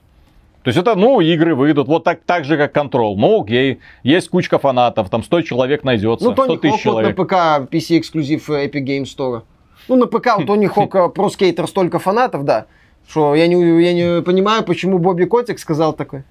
[0.63, 3.17] То есть это, ну, игры выйдут, вот так, так же, как Control.
[3.17, 7.19] Ну, окей, есть кучка фанатов, там 100 человек найдется, ну, 100 тысяч человек.
[7.19, 7.33] на ПК
[7.73, 9.43] PC эксклюзив Epic Games Store.
[9.89, 12.67] Ну, на ПК у Тони Хока про скейтер столько фанатов, да,
[13.09, 16.23] что я не, я не понимаю, почему Бобби Котик сказал такой.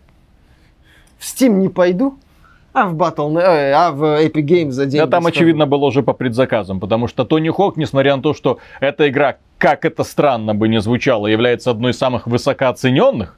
[1.20, 2.18] В Steam не пойду,
[2.74, 5.04] А в Battle, э, а в Epic Games за деньги.
[5.04, 8.60] Да там, очевидно, было уже по предзаказам, потому что Тони Хок, несмотря на то, что
[8.80, 13.38] эта игра, как это странно бы не звучало, является одной из самых высокооцененных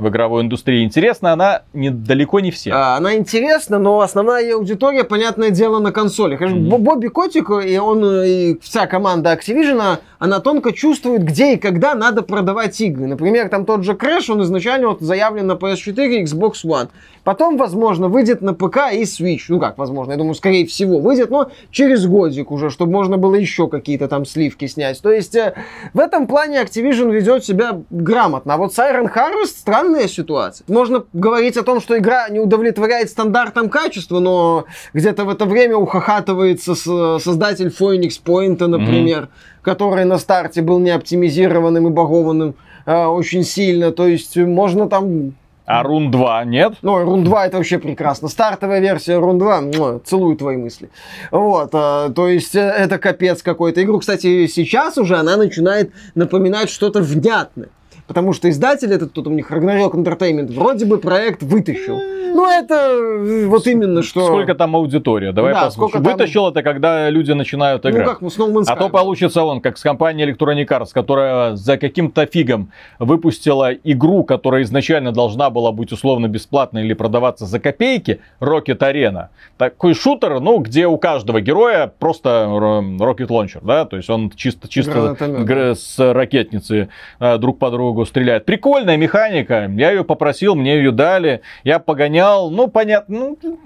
[0.00, 0.82] в игровой индустрии.
[0.84, 2.72] Интересно, она не, далеко не все.
[2.72, 6.40] А, Она интересна, но основная ее аудитория, понятное дело, на консолях.
[6.40, 11.94] Бо- Бобби Котик и он, и вся команда Activision, она тонко чувствует, где и когда
[11.94, 13.06] надо продавать игры.
[13.06, 16.88] Например, там тот же Crash, он изначально вот заявлен на PS4 и Xbox One.
[17.24, 19.42] Потом, возможно, выйдет на ПК и Switch.
[19.48, 23.34] Ну как, возможно, я думаю, скорее всего выйдет, но через годик уже, чтобы можно было
[23.34, 25.00] еще какие-то там сливки снять.
[25.02, 25.54] То есть э,
[25.92, 28.54] в этом плане Activision ведет себя грамотно.
[28.54, 30.64] А вот Siren Harvest странная ситуация.
[30.68, 34.64] Можно говорить о том, что игра не удовлетворяет стандартам качества, но
[34.94, 39.28] где-то в это время ухахатывается создатель Phoenix Point, например,
[39.62, 42.54] который на старте был не оптимизированным и багованным
[42.86, 43.90] э, очень сильно.
[43.90, 45.34] То есть можно там
[45.66, 46.74] А Рун 2 нет?
[46.82, 48.28] ну, Рун 2 это вообще прекрасно.
[48.28, 50.88] Стартовая версия Рун 2, муа, целую твои мысли.
[51.30, 53.82] Вот, а, то есть э, это капец какой-то.
[53.82, 57.68] Игру, кстати, сейчас уже она начинает напоминать что-то внятное.
[58.10, 61.94] Потому что издатель этот, тут у них Ragnarok Entertainment, вроде бы проект вытащил.
[61.96, 64.26] Ну, это э, вот именно что...
[64.26, 65.30] Сколько там аудитория?
[65.30, 68.08] Давай Да, сколько там- Вытащил это, когда люди начинают Ну, играть.
[68.08, 71.54] как ну, с No Man's А то получится он, как с компанией Electronic Arts, которая
[71.54, 77.60] за каким-то фигом выпустила игру, которая изначально должна была быть условно бесплатной или продаваться за
[77.60, 79.26] копейки, Rocket Arena.
[79.56, 84.68] Такой шутер, ну, где у каждого героя просто Rocket Launcher, да, то есть он чисто,
[84.68, 85.40] чисто Гранатомет.
[85.46, 86.88] гр- с ракетницы
[87.20, 88.44] э, друг по другу стреляет.
[88.44, 93.58] Прикольная механика, я ее попросил, мне ее дали, я погонял, ну, понятно, ну,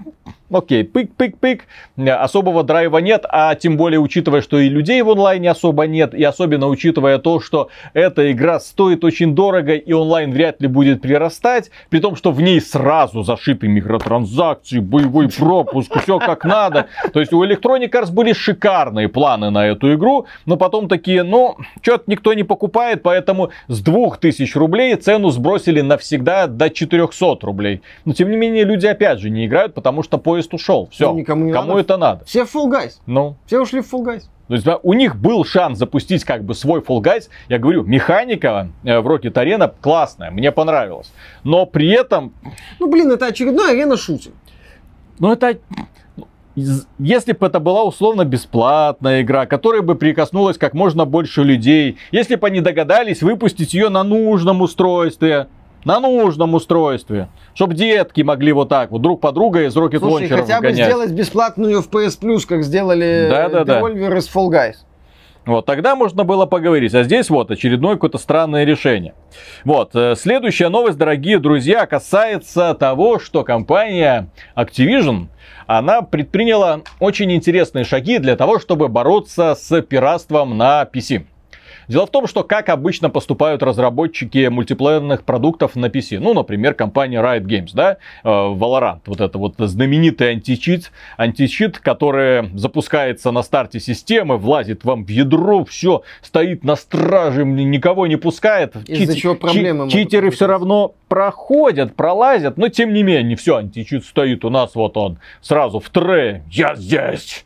[0.55, 1.63] Окей, пык-пык-пык,
[2.07, 6.23] особого драйва нет, а тем более учитывая, что и людей в онлайне особо нет, и
[6.23, 11.71] особенно учитывая то, что эта игра стоит очень дорого и онлайн вряд ли будет прирастать,
[11.89, 16.85] при том, что в ней сразу зашиты микротранзакции, боевой пропуск, все как надо.
[17.11, 21.57] То есть у Electronic Arts были шикарные планы на эту игру, но потом такие, ну,
[21.81, 27.81] что-то никто не покупает, поэтому с 2000 рублей цену сбросили навсегда до 400 рублей.
[28.05, 30.87] Но тем не менее люди опять же не играют, потому что поезд ушел.
[30.91, 31.79] Все, Ну, никому не кому надо.
[31.81, 32.25] это надо?
[32.25, 32.93] Все в Fall Guys.
[33.05, 34.23] Ну, Все ушли в Fall Guys.
[34.47, 37.29] то есть у них был шанс запустить как бы свой Fall Guys.
[37.49, 41.11] Я говорю, механика э, в Rocket Arena классная, мне понравилась.
[41.43, 42.33] Но при этом,
[42.79, 44.31] Ну, блин, это очередной арена-шутер.
[45.19, 45.57] ну это...
[46.55, 51.97] из- Если бы это была условно бесплатная игра, которая бы прикоснулась как можно больше людей,
[52.11, 55.47] если бы они догадались выпустить ее на нужном устройстве,
[55.85, 60.27] на нужном устройстве, чтобы детки могли вот так вот друг по друга из Rocket Слушай,
[60.27, 60.87] Launcher хотя бы гонять.
[60.87, 63.79] сделать бесплатную FPS Plus, как сделали Да-да-да.
[63.79, 64.75] Devolver из Fall Guys.
[65.45, 66.95] Вот, тогда можно было поговорить.
[66.95, 69.13] А здесь вот очередное какое-то странное решение.
[69.63, 75.27] Вот, э, следующая новость, дорогие друзья, касается того, что компания Activision,
[75.67, 81.25] она предприняла очень интересные шаги для того, чтобы бороться с пиратством на PC.
[81.87, 86.19] Дело в том, что как обычно поступают разработчики мультиплеерных продуктов на PC.
[86.19, 92.49] Ну, например, компания Riot Games, да, э, Valorant, вот это вот знаменитый античит, античит, который
[92.57, 98.75] запускается на старте системы, влазит вам в ядро, все, стоит на страже, никого не пускает.
[98.87, 104.05] Из-за чего проблемы могут читеры все равно проходят, пролазят, но тем не менее, все, античит
[104.05, 107.45] стоит у нас, вот он, сразу в тре, я здесь.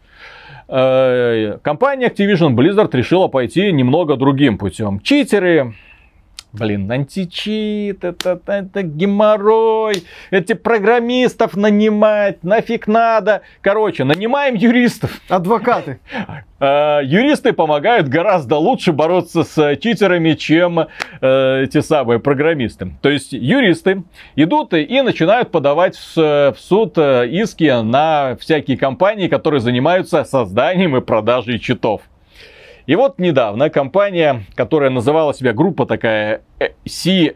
[0.72, 4.99] Э, Компания Activision Blizzard решила пойти немного другим путем.
[5.01, 5.74] Читеры,
[6.51, 13.43] Блин, античит, это, это геморрой, эти программистов нанимать, нафиг надо.
[13.61, 15.21] Короче, нанимаем юристов.
[15.29, 15.99] Адвокаты.
[16.59, 20.87] Э, юристы помогают гораздо лучше бороться с читерами, чем
[21.21, 22.93] э, те самые программисты.
[23.03, 24.03] То есть юристы
[24.35, 31.01] идут и начинают подавать в суд э, иски на всякие компании, которые занимаются созданием и
[31.01, 32.01] продажей читов.
[32.89, 37.35] И вот недавно компания, которая называла себя группа такая э, cxcheats.net,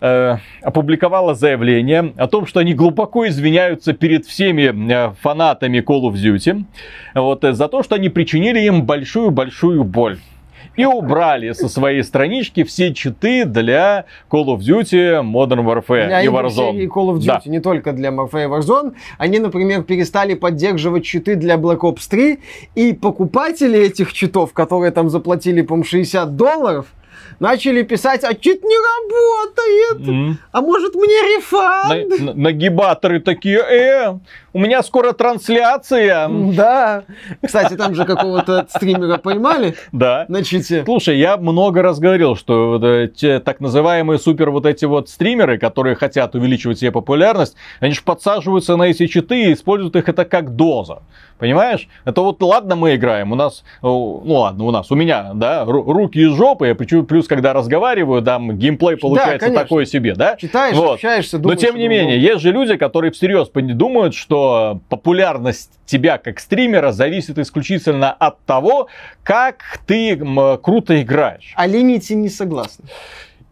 [0.00, 6.14] э, опубликовала заявление о том, что они глубоко извиняются перед всеми э, фанатами Call of
[6.14, 6.64] Duty
[7.14, 10.18] вот, за то, что они причинили им большую-большую боль.
[10.82, 16.72] И убрали со своей странички все читы для Call of Duty, Modern Warfare и Warzone.
[16.72, 17.42] серии Call of Duty, Да.
[17.46, 18.94] не только для Warfare и Warzone.
[19.18, 22.38] Они, например, перестали поддерживать читы для Black Ops 3,
[22.74, 26.86] и покупатели этих читов, которые там заплатили, по 60 долларов,
[27.38, 30.38] начали писать, а чит не работает, М.
[30.52, 31.04] а может мне
[31.36, 32.08] рефанд?
[32.20, 34.14] На- на- Нагибаторы такие, э,
[34.52, 36.28] у меня скоро трансляция.
[36.28, 37.04] Да.
[37.44, 40.24] Кстати, там же какого-то стримера поймали Да.
[40.28, 40.82] на чите.
[40.84, 45.08] Слушай, я много раз говорил, что вот, э, те так называемые супер вот эти вот
[45.08, 50.08] стримеры, которые хотят увеличивать себе популярность, они же подсаживаются на эти читы и используют их
[50.08, 51.02] это как доза.
[51.38, 51.88] Понимаешь?
[52.04, 55.64] Это вот ладно мы играем, у нас, о, ну ладно, у нас, у меня, да,
[55.64, 59.62] ру- руки из жопы, я причем плюс когда разговариваю, там геймплей получается конечно.
[59.62, 60.36] такой себе, да?
[60.36, 60.94] Читаешь, Вот.
[60.94, 66.16] общаешься, Но думаешь, тем не менее, есть же люди, которые всерьез думают, что популярность тебя
[66.18, 68.88] как стримера зависит исключительно от того,
[69.22, 70.16] как ты
[70.62, 71.52] круто играешь.
[71.56, 72.86] А Ленити не согласны.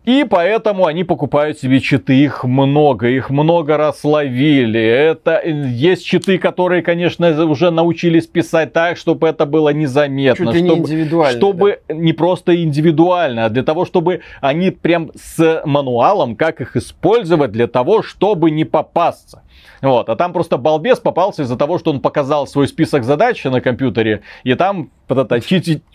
[0.04, 4.80] И поэтому они покупают себе читы, их много, их много раз ловили.
[4.80, 10.54] Это э, есть читы, которые, конечно, уже научились писать так, чтобы это было незаметно, Чуть
[10.54, 11.36] ли не чтобы, индивидуально.
[11.36, 17.52] чтобы не просто индивидуально, а для того, чтобы они прям с мануалом, как их использовать
[17.52, 19.42] для того, чтобы не попасться.
[19.82, 23.60] Вот, а там просто балбес попался из-за того, что он показал свой список задач на
[23.60, 25.40] компьютере, и там вот эта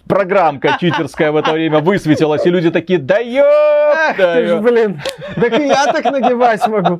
[0.07, 4.49] программка читерская в это время высветилась, и люди такие, да ёп, Ах да ты ж,
[4.49, 4.61] ёп».
[4.61, 5.01] блин,
[5.35, 6.99] так и я так нагибать могу.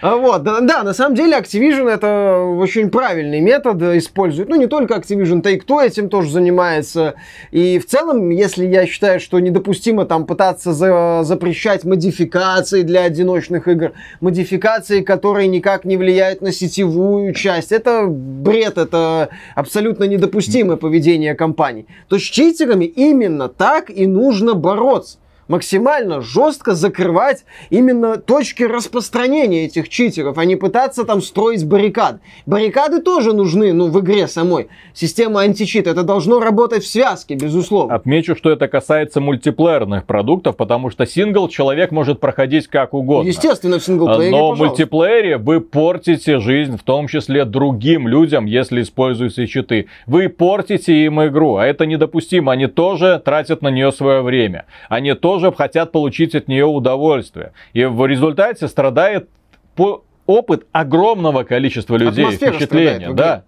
[0.00, 4.48] А Вот, да, да, на самом деле Activision это очень правильный метод использует.
[4.48, 7.14] Ну, не только Activision, Take-Two этим тоже занимается.
[7.50, 13.66] И в целом, если я считаю, что недопустимо там пытаться за- запрещать модификации для одиночных
[13.66, 21.34] игр, модификации, которые никак не влияют на сетевую часть, это бред, это абсолютно недопустимое поведение
[21.34, 25.18] компаний, то с читерами именно так и нужно бороться
[25.48, 32.20] максимально жестко закрывать именно точки распространения этих читеров, а не пытаться там строить баррикады.
[32.46, 34.68] Баррикады тоже нужны, ну, в игре самой.
[34.94, 37.94] Система античит, это должно работать в связке, безусловно.
[37.94, 43.28] Отмечу, что это касается мультиплеерных продуктов, потому что сингл человек может проходить как угодно.
[43.28, 44.64] Естественно, в синглплеере, Но в пожалуйста.
[44.64, 49.86] мультиплеере вы портите жизнь, в том числе другим людям, если используете читы.
[50.06, 52.52] Вы портите им игру, а это недопустимо.
[52.52, 54.66] Они тоже тратят на нее свое время.
[54.88, 57.52] Они тоже хотят получить от нее удовольствие.
[57.72, 59.28] И в результате страдает
[59.74, 63.10] по- опыт огромного количества людей, Атмосфера впечатления.
[63.10, 63.16] страдает.
[63.16, 63.44] Да.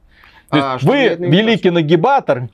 [0.50, 2.48] То А, есть вы великий нагибатор,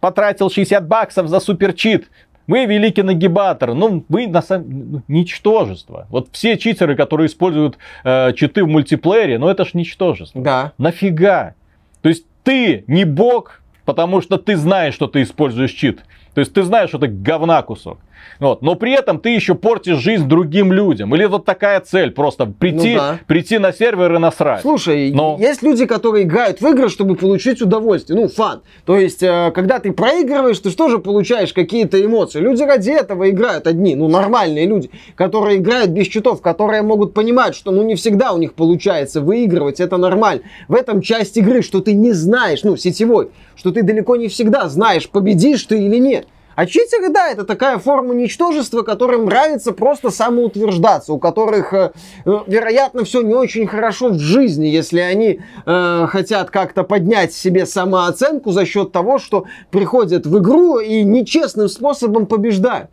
[0.00, 2.08] потратил 60 баксов за суперчит.
[2.46, 6.06] Вы великий нагибатор, ну вы на самом ну, ничтожество.
[6.10, 10.42] Вот все читеры, которые используют э, читы в мультиплеере, ну это ж ничтожество.
[10.42, 10.72] Да.
[10.76, 11.54] Нафига?
[12.02, 16.00] То есть ты не бог, потому что ты знаешь, что ты используешь чит.
[16.34, 17.98] То есть ты знаешь, что ты говна кусок.
[18.38, 18.62] Вот.
[18.62, 21.14] Но при этом ты еще портишь жизнь другим людям.
[21.14, 23.18] Или вот такая цель, просто прийти, Ну да.
[23.26, 24.62] прийти на сервер и насрать.
[24.62, 28.62] Слушай, Но- есть люди, которые играют в игры, чтобы получить удовольствие, ну, фан.
[28.86, 32.40] То есть, э, когда ты проигрываешь, ты же тоже получаешь какие-то эмоции.
[32.40, 37.54] Люди ради этого играют одни, ну, нормальные люди, которые играют без счетов, которые могут понимать,
[37.54, 40.42] что, ну, не всегда у них получается выигрывать, это нормально.
[40.68, 44.68] В этом часть игры, что ты не знаешь, ну, сетевой, что ты далеко не всегда
[44.68, 46.26] знаешь, победишь ты или нет.
[46.56, 51.92] А читеры, да, это такая форма ничтожества, которым нравится просто самоутверждаться, у которых, э,
[52.24, 57.66] э, вероятно, все не очень хорошо в жизни, если они э, хотят как-то поднять себе
[57.66, 62.90] самооценку за счет того, что приходят в игру и нечестным способом побеждают.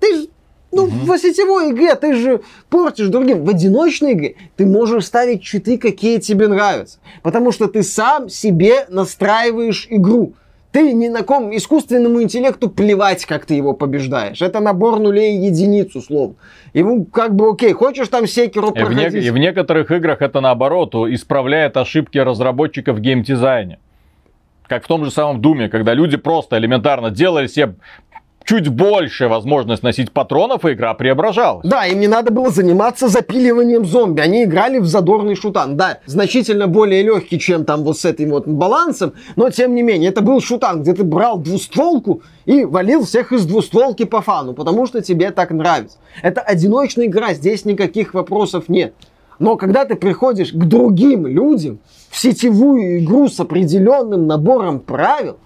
[0.00, 0.26] Ты ж,
[0.72, 3.44] ну, в сетевой игре ты же портишь другим.
[3.44, 6.98] В одиночной игре ты можешь ставить читы, какие тебе нравятся.
[7.22, 10.34] Потому что ты сам себе настраиваешь игру.
[10.76, 14.42] Ты ни на ком искусственному интеллекту плевать, как ты его побеждаешь.
[14.42, 16.34] Это набор нулей и единиц, условно.
[16.74, 20.42] Ему как бы окей, хочешь там секеру И в, не- и в некоторых играх это
[20.42, 23.78] наоборот исправляет ошибки разработчиков в геймдизайне.
[24.66, 27.76] Как в том же самом Думе, когда люди просто элементарно делали себе
[28.46, 31.66] чуть больше возможность носить патронов, и игра преображалась.
[31.68, 34.20] Да, им не надо было заниматься запиливанием зомби.
[34.20, 35.76] Они играли в задорный шутан.
[35.76, 40.10] Да, значительно более легкий, чем там вот с этим вот балансом, но тем не менее,
[40.10, 44.86] это был шутан, где ты брал двустволку и валил всех из двустволки по фану, потому
[44.86, 45.98] что тебе так нравится.
[46.22, 48.94] Это одиночная игра, здесь никаких вопросов нет.
[49.38, 51.80] Но когда ты приходишь к другим людям
[52.10, 55.36] в сетевую игру с определенным набором правил,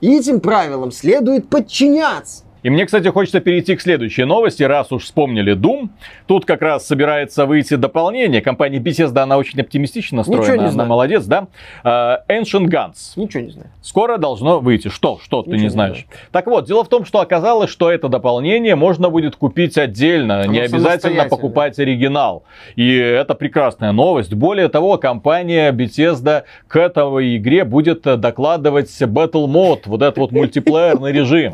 [0.00, 2.44] этим правилам следует подчиняться.
[2.62, 5.88] И мне, кстати, хочется перейти к следующей новости, раз уж вспомнили Doom.
[6.26, 8.40] Тут как раз собирается выйти дополнение.
[8.40, 10.88] Компания Bethesda, она очень оптимистично Ничего настроена, не она знаю.
[10.88, 11.46] молодец, да?
[11.84, 13.12] А, Ancient Guns.
[13.16, 13.70] Ничего не знаю.
[13.82, 14.88] Скоро должно выйти.
[14.88, 15.18] Что?
[15.22, 16.06] Что ты Ничего не не знаешь?
[16.32, 20.60] Так вот, дело в том, что оказалось, что это дополнение можно будет купить отдельно, не
[20.60, 22.44] обязательно покупать оригинал.
[22.76, 24.34] И это прекрасная новость.
[24.34, 30.32] Более того, компания Bethesda к этой игре будет э, докладывать Battle Mode, вот этот вот
[30.32, 31.52] мультиплеерный режим.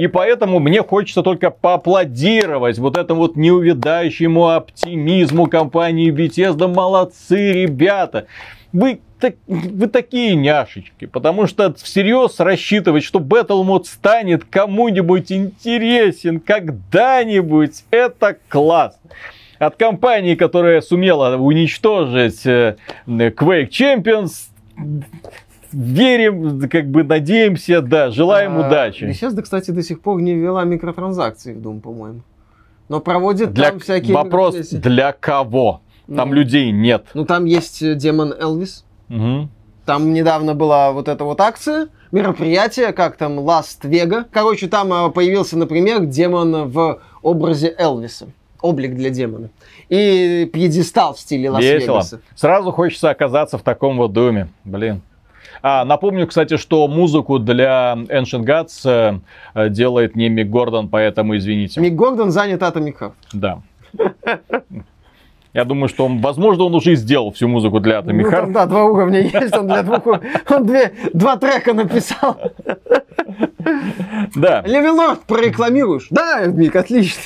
[0.00, 6.68] И поэтому мне хочется только поаплодировать вот этому вот неувядающему оптимизму компании Bethesda.
[6.68, 8.26] Молодцы, ребята!
[8.72, 9.02] Вы
[9.46, 18.38] вы такие няшечки, потому что всерьез рассчитывать, что Battle Mode станет кому-нибудь интересен когда-нибудь, это
[18.48, 18.98] класс.
[19.58, 22.76] От компании, которая сумела уничтожить э,
[23.06, 24.48] Quake Champions,
[25.72, 29.04] верим, как бы надеемся, да, желаем а, удачи.
[29.04, 32.22] Bethesda, кстати, до сих пор не ввела микротранзакции в Doom, по-моему.
[32.88, 35.80] Но проводит для, там всякие Вопрос, для кого?
[36.06, 37.06] Там ну, людей нет.
[37.14, 38.84] Ну, там есть демон Элвис.
[39.08, 39.48] Угу.
[39.86, 44.24] Там недавно была вот эта вот акция, мероприятие, как там, Last Vega.
[44.30, 48.28] Короче, там э, появился, например, демон в образе Элвиса.
[48.60, 49.50] Облик для демона.
[49.88, 52.20] И пьедестал в стиле Лас-Вегаса.
[52.34, 54.48] Сразу хочется оказаться в таком вот доме.
[54.64, 55.00] Блин.
[55.62, 59.20] А, напомню, кстати, что музыку для Ancient Gods
[59.54, 61.80] э, делает не Мик Гордон, поэтому извините.
[61.80, 63.12] Мик Гордон занят Atomic Heart.
[63.32, 63.60] Да.
[65.52, 68.52] Я думаю, что он, возможно, он уже сделал всю музыку для Atomic ну, Heart.
[68.52, 72.36] да, два уровня есть, он для двух Он две, два трека написал.
[74.36, 74.62] Да.
[74.64, 76.06] Левелорд прорекламируешь?
[76.10, 77.22] Да, Мик, отлично.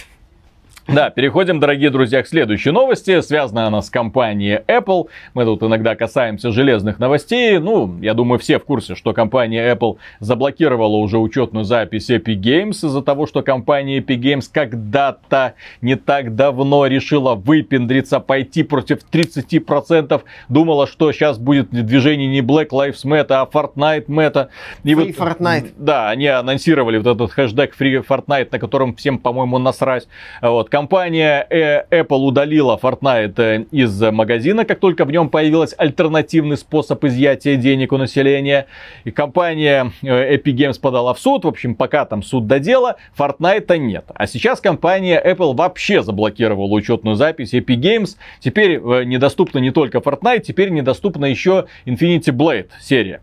[0.86, 3.22] Да, переходим, дорогие друзья, к следующей новости.
[3.22, 5.08] Связана она с компанией Apple.
[5.32, 7.58] Мы тут иногда касаемся железных новостей.
[7.58, 12.84] Ну, я думаю, все в курсе, что компания Apple заблокировала уже учетную запись Epic Games
[12.84, 20.20] из-за того, что компания Epic Games когда-то не так давно решила выпендриться, пойти против 30%.
[20.50, 24.48] Думала, что сейчас будет движение не Black Lives Matter, а Fortnite Matter.
[24.82, 25.72] И Free вот, Fortnite.
[25.78, 30.08] Да, они анонсировали вот этот хэштег Free Fortnite, на котором всем, по-моему, насрать.
[30.42, 36.56] Вот Компания э, Apple удалила Fortnite э, из магазина, как только в нем появился альтернативный
[36.56, 38.66] способ изъятия денег у населения.
[39.04, 41.44] И компания э, Epic Games подала в суд.
[41.44, 44.06] В общем, пока там суд до дела, Fortnite нет.
[44.16, 48.16] А сейчас компания Apple вообще заблокировала учетную запись Epic Games.
[48.40, 53.20] Теперь недоступна не только Fortnite, теперь недоступна еще Infinity Blade серия.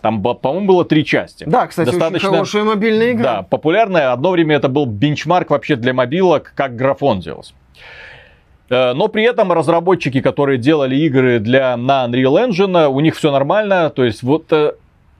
[0.00, 1.44] Там, по-моему, было три части.
[1.46, 3.36] Да, кстати, Достаточно, очень хорошая мобильная игра.
[3.36, 4.12] Да, популярная.
[4.12, 7.54] Одно время это был бенчмарк вообще для мобилок, как графон делался.
[8.70, 13.30] Э, но при этом разработчики, которые делали игры для, на Unreal Engine, у них все
[13.30, 13.90] нормально.
[13.90, 14.72] То есть вот э,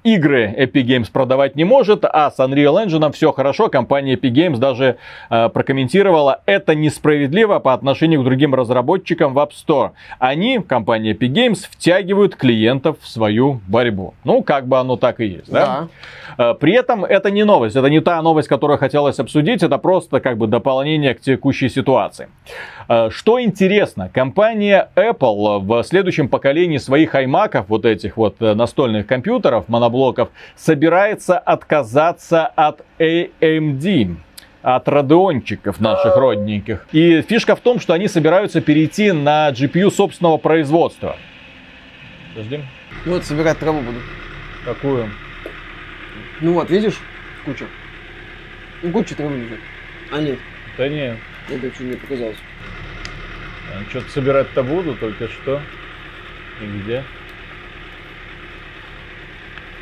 [0.05, 3.69] игры Epic Games продавать не может, а с Unreal Engine все хорошо.
[3.69, 4.99] Компания Epic Games даже
[5.31, 9.93] э, прокомментировала, это несправедливо по отношению к другим разработчикам в App Store.
[10.19, 14.15] Они, компания Epic Games, втягивают клиентов в свою борьбу.
[14.25, 15.89] Ну, как бы оно так и есть, да?
[16.37, 16.51] да.
[16.51, 20.21] Э, при этом это не новость, это не та новость, которую хотелось обсудить, это просто
[20.21, 22.29] как бы дополнение к текущей ситуации.
[22.89, 29.07] Э, что интересно, компания Apple в следующем поколении своих iMac, вот этих вот э, настольных
[29.07, 29.65] компьютеров,
[29.95, 34.17] моноблоков, собирается отказаться от AMD
[34.63, 36.87] от радиончиков наших родненьких.
[36.93, 41.17] И фишка в том, что они собираются перейти на GPU собственного производства.
[42.35, 42.61] Подожди.
[43.05, 43.99] Ну вот собирать траву буду.
[44.65, 45.11] Какую?
[46.41, 46.99] Ну вот, видишь?
[47.45, 47.67] Куча.
[48.83, 49.61] Ну, куча травы лежит.
[50.11, 50.39] А нет.
[50.79, 51.19] Да нет.
[51.51, 52.39] Это что мне показалось.
[53.91, 55.61] Что-то собирать-то буду, только что.
[56.63, 57.05] И где?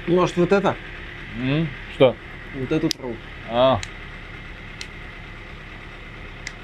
[0.07, 0.75] Может, вот это?
[1.41, 1.69] М?
[1.95, 2.15] Что?
[2.59, 3.15] Вот эту траву.
[3.51, 3.81] А,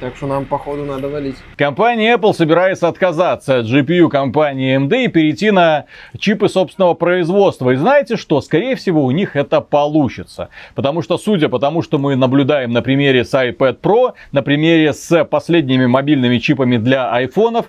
[0.00, 1.34] так что нам, походу, надо валить.
[1.56, 5.86] Компания Apple собирается отказаться от GPU компании AMD и перейти на
[6.16, 7.70] чипы собственного производства.
[7.70, 8.40] И знаете что?
[8.40, 10.50] Скорее всего, у них это получится.
[10.76, 14.92] Потому что, судя по тому, что мы наблюдаем на примере с iPad Pro, на примере
[14.92, 17.66] с последними мобильными чипами для айфонов,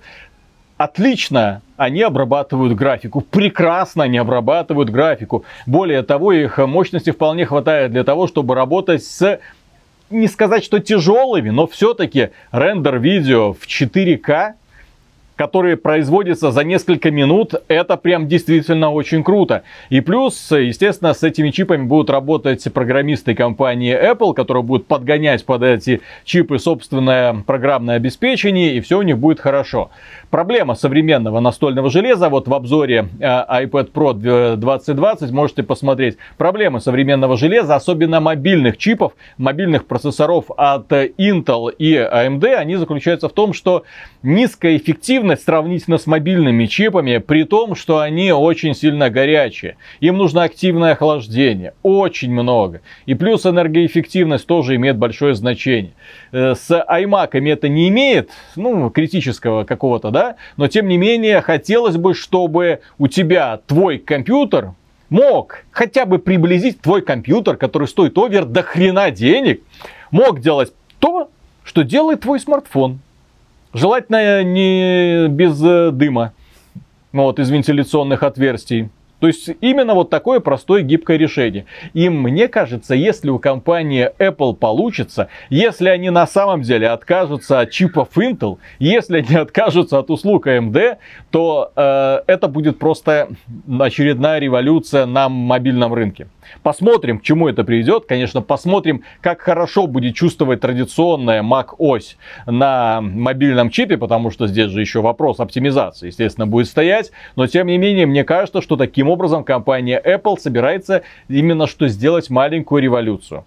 [0.79, 5.43] отлично они обрабатывают графику, прекрасно они обрабатывают графику.
[5.65, 9.39] Более того, их мощности вполне хватает для того, чтобы работать с
[10.09, 14.53] не сказать, что тяжелыми, но все-таки рендер видео в 4К
[15.39, 19.63] которые производятся за несколько минут, это прям действительно очень круто.
[19.89, 25.63] И плюс, естественно, с этими чипами будут работать программисты компании Apple, которые будут подгонять под
[25.63, 29.91] эти чипы собственное программное обеспечение, и все у них будет хорошо.
[30.29, 34.13] Проблема современного настольного железа, вот в обзоре э, iPad Pro
[34.57, 36.17] 2020 можете посмотреть.
[36.37, 43.33] Проблема современного железа, особенно мобильных чипов, мобильных процессоров от Intel и AMD, они заключаются в
[43.33, 43.85] том, что
[44.21, 49.77] низкая эффективность сравнительно с мобильными чипами, при том, что они очень сильно горячие.
[49.99, 52.81] Им нужно активное охлаждение, очень много.
[53.07, 55.93] И плюс энергоэффективность тоже имеет большое значение.
[56.31, 61.97] Э, с iMac это не имеет, ну, критического какого-то, да, но тем не менее хотелось
[61.97, 64.73] бы, чтобы у тебя твой компьютер
[65.09, 69.61] мог хотя бы приблизить твой компьютер, который стоит овер до хрена денег,
[70.11, 71.29] мог делать то,
[71.63, 72.99] что делает твой смартфон.
[73.73, 76.33] Желательно не без э, дыма,
[77.11, 78.89] вот, из вентиляционных отверстий.
[79.19, 81.65] То есть именно вот такое простое гибкое решение.
[81.93, 87.71] И мне кажется, если у компании Apple получится, если они на самом деле откажутся от
[87.71, 90.97] чипов Intel, если они откажутся от услуг AMD,
[91.31, 93.29] то э, это будет просто
[93.79, 96.27] очередная революция на мобильном рынке.
[96.63, 98.05] Посмотрим, к чему это приведет.
[98.05, 104.71] Конечно, посмотрим, как хорошо будет чувствовать традиционная Mac ось на мобильном чипе, потому что здесь
[104.71, 107.11] же еще вопрос оптимизации, естественно, будет стоять.
[107.35, 112.29] Но, тем не менее, мне кажется, что таким образом компания Apple собирается именно что сделать
[112.29, 113.45] маленькую революцию.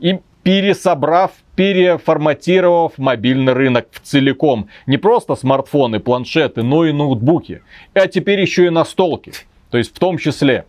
[0.00, 4.68] И пересобрав, переформатировав мобильный рынок в целиком.
[4.86, 7.62] Не просто смартфоны, планшеты, но и ноутбуки.
[7.94, 9.32] А теперь еще и настолки.
[9.70, 10.66] То есть в том числе.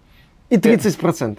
[0.50, 1.38] И 30%.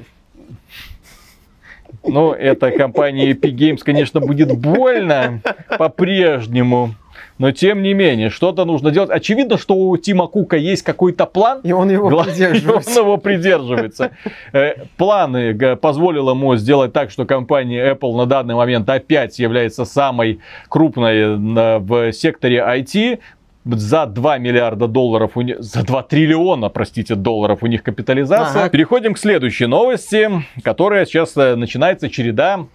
[2.07, 5.41] Ну, это компания Epic Games, конечно, будет больно
[5.79, 6.95] по-прежнему.
[7.39, 9.11] Но тем не менее, что-то нужно делать.
[9.11, 11.61] Очевидно, что у Тима Кука есть какой-то план.
[11.65, 12.91] И он его придерживается.
[12.91, 14.13] И он его придерживается.
[14.53, 20.41] Э, планы позволил ему сделать так, что компания Apple на данный момент опять является самой
[20.69, 23.19] крупной в секторе IT
[23.67, 28.62] за 2 миллиарда долларов, у них, за 2 триллиона, простите, долларов у них капитализация.
[28.62, 28.71] Ага.
[28.71, 30.31] Переходим к следующей новости,
[30.62, 32.67] которая сейчас э, начинается череда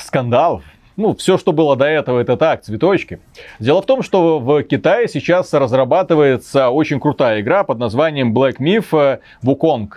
[0.00, 0.62] скандалов.
[0.96, 3.20] Ну, все, что было до этого, это так, цветочки.
[3.58, 8.88] Дело в том, что в Китае сейчас разрабатывается очень крутая игра под названием Black Myth
[8.92, 9.88] э, Wukong.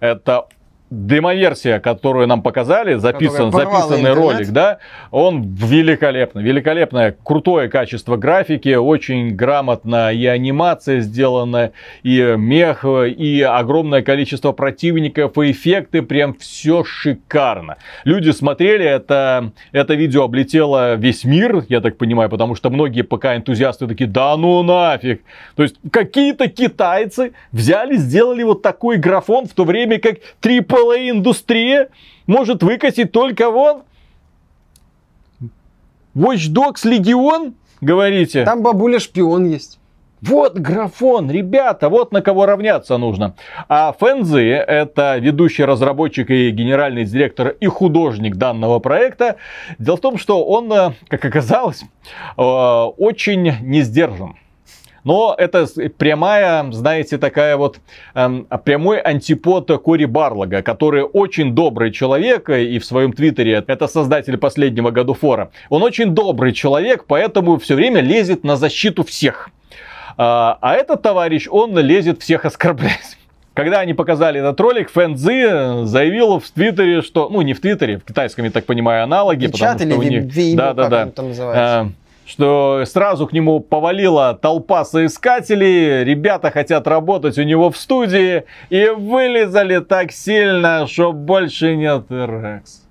[0.00, 0.46] Это
[0.92, 4.78] демоверсия, которую нам показали, записан, записанный ролик, да,
[5.10, 11.72] он великолепно, великолепное, крутое качество графики, очень грамотно и анимация сделана,
[12.02, 17.78] и мех, и огромное количество противников, и эффекты, прям все шикарно.
[18.04, 23.34] Люди смотрели, это, это видео облетело весь мир, я так понимаю, потому что многие пока
[23.36, 25.22] энтузиасты такие, да ну нафиг.
[25.56, 31.10] То есть какие-то китайцы взяли, сделали вот такой графон, в то время как AAA целая
[31.10, 31.88] индустрия
[32.26, 33.82] может выкосить только вон
[36.14, 38.44] Watch Dogs Legion, говорите?
[38.44, 39.78] Там бабуля шпион есть.
[40.20, 43.34] Вот графон, ребята, вот на кого равняться нужно.
[43.68, 49.36] А Фэнзи, это ведущий разработчик и генеральный директор и художник данного проекта.
[49.78, 51.82] Дело в том, что он, э, как оказалось,
[52.36, 54.36] э, очень не сдержан.
[55.04, 55.66] Но это
[55.98, 57.78] прямая, знаете, такая вот
[58.14, 64.36] эм, прямой антипод Кори Барлога, который очень добрый человек, и в своем твиттере, это создатель
[64.36, 65.50] последнего году фора.
[65.70, 69.50] Он очень добрый человек, поэтому все время лезет на защиту всех.
[70.16, 73.16] А, а этот товарищ, он лезет всех оскорблять.
[73.54, 77.98] Когда они показали этот ролик, Фэн Цзи заявил в Твиттере, что, ну не в Твиттере,
[77.98, 81.88] в китайском, я так понимаю, аналоги, Печат потому что у них, ви, да, да, да,
[82.32, 88.88] что сразу к нему повалила толпа соискателей, ребята хотят работать у него в студии и
[88.88, 92.84] вылезали так сильно, что больше нет Рекс.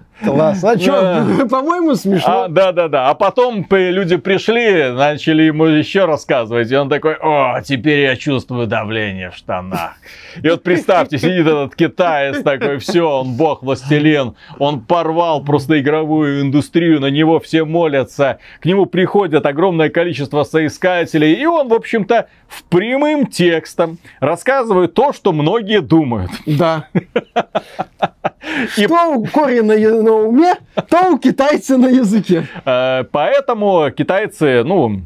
[0.24, 0.64] Класс.
[0.64, 2.44] А что, по-моему, смешно.
[2.44, 3.08] А, да, да, да.
[3.10, 6.70] А потом люди пришли, начали ему еще рассказывать.
[6.70, 9.96] И он такой, о, теперь я чувствую давление в штанах.
[10.42, 14.34] И вот представьте, сидит этот китаец такой, все, он бог, властелин.
[14.58, 18.38] Он порвал просто игровую индустрию, на него все молятся.
[18.60, 21.34] К нему приходят огромное количество соискателей.
[21.34, 26.30] И он, в общем-то, в прямым текстом рассказывает то, что многие думают.
[26.46, 26.88] Да.
[28.70, 30.54] Что у Кори на, на уме,
[30.88, 32.46] то у китайца на языке.
[32.64, 35.02] Э, поэтому китайцы, ну,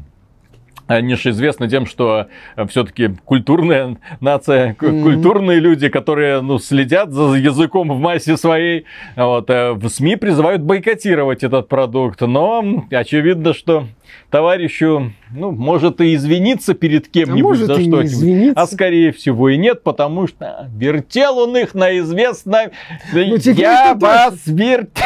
[0.87, 5.03] они же известны тем, что э, все-таки культурная нация, mm-hmm.
[5.03, 8.85] культурные люди, которые ну, следят за языком в массе своей.
[9.15, 12.21] Вот, э, в СМИ призывают бойкотировать этот продукт.
[12.21, 13.85] Но очевидно, что
[14.29, 18.53] товарищу, ну, может и извиниться перед кем-нибудь а за что-нибудь.
[18.55, 22.71] А скорее всего и нет, потому что вертел он их на известном...
[23.13, 25.05] Ну, Я вас вертел...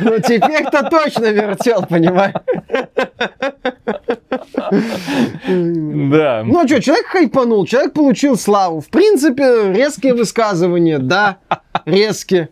[0.00, 2.34] Ну, теперь-то точно вертел, понимаешь?
[4.72, 6.42] Да.
[6.44, 8.80] Ну а что, человек хайпанул, человек получил славу.
[8.80, 11.38] В принципе, резкие высказывания, да,
[11.84, 12.48] резкие.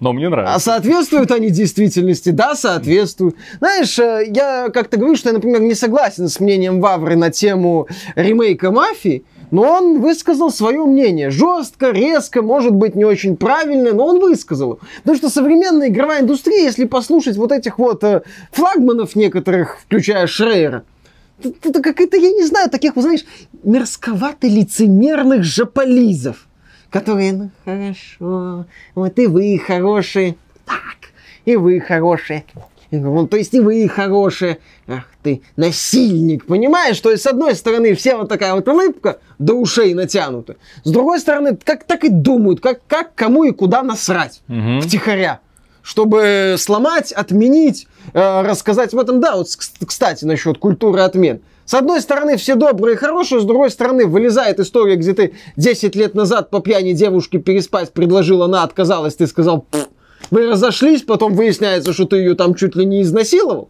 [0.00, 0.54] Но мне нравится.
[0.54, 2.30] А соответствуют они действительности?
[2.30, 3.36] Да, соответствуют.
[3.58, 7.88] Знаешь, э, я как-то говорю, что я, например, не согласен с мнением Вавры на тему
[8.14, 11.30] ремейка «Мафии», но он высказал свое мнение.
[11.30, 14.80] Жестко, резко, может быть, не очень правильно, но он высказал.
[14.98, 18.22] Потому что современная игровая индустрия, если послушать вот этих вот э,
[18.52, 20.84] флагманов некоторых, включая Шрейера,
[21.42, 23.24] Это какая-то, я не знаю, таких, знаешь,
[23.64, 26.46] мерзковато-лицемерных жополизов,
[26.90, 31.10] которые, ну, хорошо, вот и вы хорошие, так,
[31.44, 32.44] и вы хорошие.
[32.90, 34.58] Ну, то есть и вы хорошие.
[34.86, 37.00] Ах ты, насильник, понимаешь?
[37.00, 40.56] То есть, с одной стороны, все вот такая вот улыбка до ушей натянута.
[40.84, 44.42] С другой стороны, как так и думают, как, как кому и куда насрать.
[44.46, 44.80] Мгм.
[44.80, 45.40] Втихаря.
[45.84, 49.20] Чтобы сломать, отменить, э, рассказать об этом.
[49.20, 51.42] Да, вот, кс- кстати, насчет культуры отмен.
[51.66, 55.94] С одной стороны, все добрые и хорошие, с другой стороны, вылезает история, где ты 10
[55.94, 59.66] лет назад по пьяни девушке переспать предложил, она отказалась, ты сказал,
[60.30, 63.68] вы разошлись, потом выясняется, что ты ее там чуть ли не изнасиловал,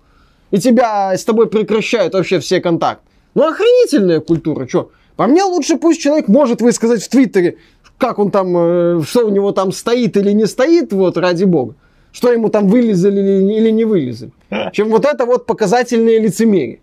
[0.53, 3.05] и тебя с тобой прекращают вообще все контакты.
[3.35, 4.93] Ну, охренительная культура, что?
[5.17, 7.59] По мне лучше пусть человек может высказать в Твиттере,
[7.99, 11.75] как он там, э, что у него там стоит или не стоит, вот, ради бога.
[12.15, 14.31] Что ему там вылезали или, не вылезали.
[14.73, 16.79] Чем вот это вот показательное лицемерие.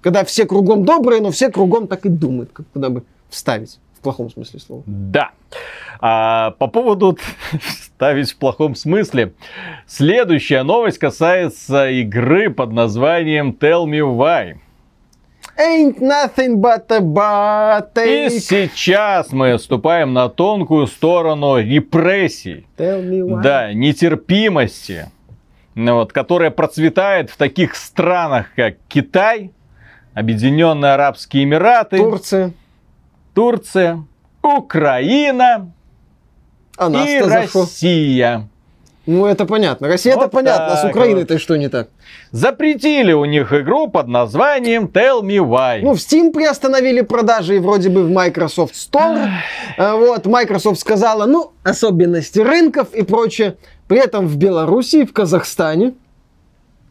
[0.00, 3.78] Когда все кругом добрые, но все кругом так и думают, как куда бы вставить.
[3.94, 4.82] В плохом смысле слова.
[4.84, 5.30] Да.
[6.00, 7.16] А, по поводу
[7.80, 9.34] ставить в плохом смысле.
[9.86, 14.56] Следующая новость касается игры под названием Tell Me Why.
[15.62, 18.28] Ain't nothing but a И body.
[18.40, 22.66] сейчас мы ступаем на тонкую сторону репрессий.
[22.76, 25.10] Да, нетерпимости,
[25.74, 29.52] ну вот, которая процветает в таких странах, как Китай,
[30.14, 32.52] Объединенные Арабские Эмираты, Турция.
[33.34, 34.04] Турция,
[34.42, 35.72] Украина
[36.76, 37.20] А и?
[37.20, 38.48] Россия.
[39.06, 39.88] Ну, это понятно.
[39.88, 40.72] Россия это Вот понятно.
[40.72, 41.88] А с Украиной-то что не так?
[42.30, 45.80] Запретили у них игру под названием Tell Me Why.
[45.82, 49.28] Ну, в Steam приостановили продажи и вроде бы в Microsoft Store.
[49.76, 53.56] Э, Вот, Microsoft сказала, ну, особенности рынков и прочее.
[53.88, 55.94] При этом в Беларуси, в Казахстане.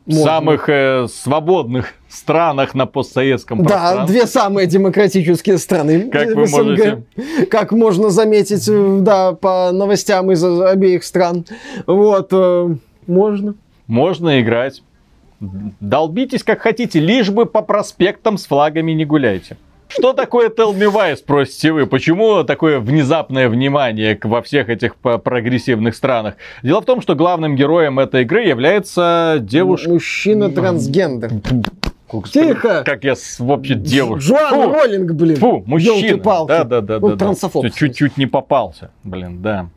[0.06, 0.24] Можно.
[0.24, 6.58] самых э, свободных странах на постсоветском Да, две самые демократические страны Как вы СНГ.
[6.58, 7.04] можете.
[7.50, 11.46] Как можно заметить, э, да, по новостям из обеих стран.
[11.88, 12.76] Вот, э,
[13.08, 13.56] можно.
[13.88, 14.84] Можно играть.
[15.80, 19.58] Долбитесь как хотите, лишь бы по проспектам с флагами не гуляйте.
[19.92, 21.86] Что такое Tell Me Why, спросите вы?
[21.86, 26.36] Почему такое внезапное внимание во всех этих прогрессивных странах?
[26.64, 29.90] Дело в том, что главным героем этой игры является девушка...
[29.90, 31.32] Мужчина-трансгендер.
[32.32, 32.84] Тихо!
[32.86, 34.30] Как я вообще девушка.
[34.34, 35.38] Джоан Фу, Роллинг, блин.
[35.38, 36.22] Фу, мужчина.
[36.48, 39.68] Да, да, да, Ну, да, трансофоб, Чуть- Чуть-чуть не попался, блин, да.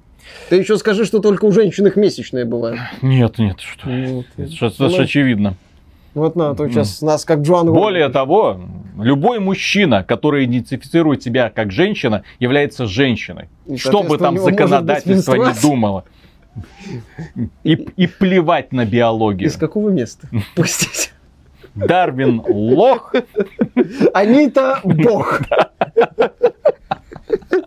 [0.48, 2.80] Ты еще скажи, что только у женщин их месячные бывают.
[3.02, 3.88] Нет, нет, что?
[3.88, 5.54] Ну, Это ж- это ж очевидно.
[6.14, 7.72] Вот на, а то сейчас нас как Джоан.
[7.72, 8.60] Более того,
[8.98, 13.48] любой мужчина, который идентифицирует себя как женщина, является женщиной.
[13.66, 16.04] И, Что бы там законодательство не думало.
[17.64, 19.48] И, и плевать на биологию.
[19.48, 20.28] Из какого места?
[20.54, 21.10] Простите.
[21.74, 23.12] Дарвин лох.
[24.12, 25.40] Они-то бог.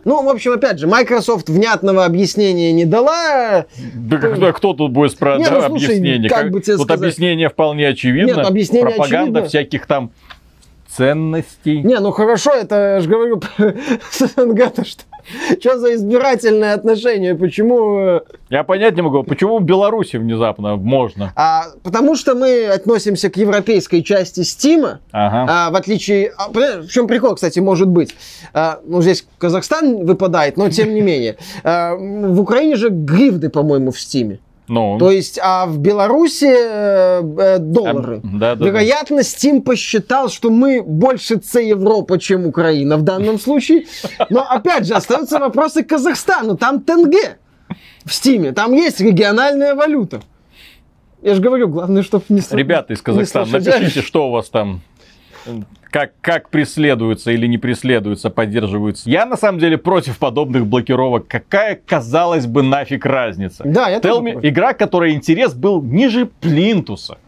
[0.08, 3.66] Ну, в общем, опять же, Microsoft внятного объяснения не дала.
[3.94, 6.30] Да кто, кто тут будет спрашивать ну, слушай, объяснение?
[6.30, 7.02] как бы тебе Тут сказать?
[7.02, 8.36] объяснение вполне очевидно.
[8.36, 9.48] Нет, объяснение Пропаганда очевидно.
[9.50, 10.10] всяких там
[10.90, 11.82] ценностей.
[11.82, 13.40] Не, ну хорошо, это я же говорю
[14.10, 15.02] с СНГ-то что.
[15.60, 17.34] Что за избирательное отношение?
[17.34, 17.98] Почему?
[18.00, 21.32] э, Я понять не могу, почему в Беларуси внезапно можно.
[21.36, 25.46] А, потому что мы относимся к европейской части Стима, Ага.
[25.48, 26.32] А, в отличие...
[26.38, 28.14] а, в чем прикол, кстати, может быть?
[28.54, 31.36] А, ну, здесь Казахстан выпадает, но тем не менее.
[31.62, 34.38] А, в Украине же гривны, по-моему, в Стиме.
[34.68, 38.20] Ну, То есть, а в Беларуси э, э, доллары.
[38.22, 38.66] а, да, да, да.
[38.66, 43.86] Вероятно, Steam посчитал, что мы больше С Европа, чем Украина в данном случае.
[44.30, 46.56] Но, опять же, остаются вопросы к Казахстану.
[46.56, 47.38] Там тенге
[48.04, 48.52] в Стиме.
[48.52, 50.20] Там есть региональная валюта.
[51.22, 52.42] Я же говорю, главное, чтобы не.
[52.50, 54.82] Ребята из Казахстана, напишите, что у вас там,
[55.90, 59.08] как, как преследуются или не преследуются, поддерживаются.
[59.08, 61.26] Я, на самом деле, против подобных блокировок.
[61.28, 63.64] Какая, казалось бы, нафиг разница?
[63.66, 67.18] Да, я Tell me- игра, которой интерес был ниже плинтуса.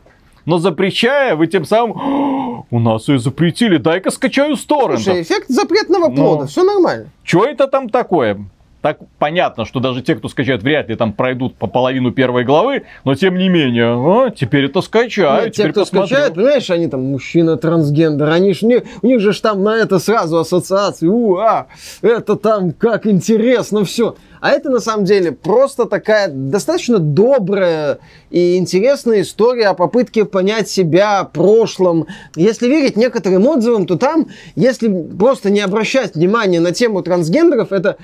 [0.47, 1.97] Но запрещая, вы тем самым...
[1.97, 5.03] «О, У нас ее запретили, дай-ка скачаю с торрентов.
[5.03, 6.47] Слушай, эффект запретного плода, Ну.
[6.47, 7.07] все нормально.
[7.25, 8.45] Что это там такое?
[8.83, 12.85] Так понятно, что даже те, кто скачает, вряд ли там пройдут по половину первой главы,
[13.05, 16.07] но тем не менее, а, теперь это скачаю, Нет, те, кто посмотрю.
[16.07, 19.77] скачает, понимаешь, они там мужчина трансгендер, они ж не, у них же ж там на
[19.77, 21.67] это сразу ассоциации, уа,
[22.01, 24.17] это там как интересно все.
[24.41, 27.99] А это на самом деле просто такая достаточно добрая
[28.31, 32.07] и интересная история о попытке понять себя, прошлом.
[32.37, 37.99] Если верить некоторым отзывам, то там, если просто не обращать внимания на тему трансгендеров, это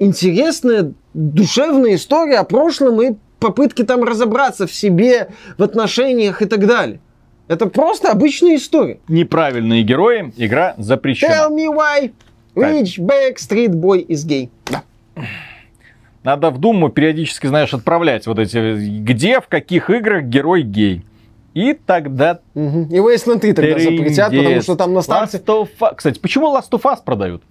[0.00, 6.66] интересная, душевная история о прошлом и попытки там разобраться в себе, в отношениях и так
[6.66, 7.00] далее.
[7.46, 8.98] Это просто обычная история.
[9.08, 11.32] Неправильные герои, игра запрещена.
[11.32, 12.12] Tell me why
[12.54, 14.50] which Backstreet Boy is gay.
[14.66, 14.82] Да.
[16.22, 21.02] Надо в Думу периодически, знаешь, отправлять вот эти, где, в каких играх герой гей.
[21.54, 22.40] И тогда...
[22.54, 22.88] Угу.
[22.90, 25.38] И Wasteland 3 тогда запретят, потому что там на старте...
[25.38, 25.94] Last of Us.
[25.96, 27.42] Кстати, почему Last of Us продают?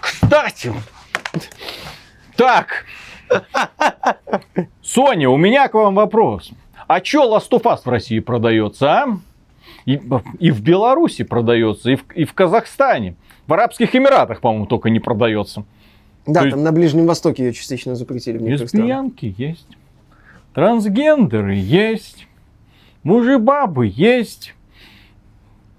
[0.00, 0.72] Кстати.
[2.36, 2.84] Так.
[4.82, 6.50] Соня, у меня к вам вопрос.
[6.86, 9.18] А чё Last of Us в России продается, а?
[9.86, 10.00] И,
[10.38, 13.14] и в Беларуси продается, и в, и в Казахстане.
[13.46, 15.64] В Арабских Эмиратах, по-моему, только не продается.
[16.26, 16.64] Да, То там есть...
[16.64, 18.38] на Ближнем Востоке ее частично запретили.
[18.38, 19.68] Лесбиянки есть.
[20.54, 22.26] Трансгендеры есть.
[23.02, 24.54] Мужи-бабы есть.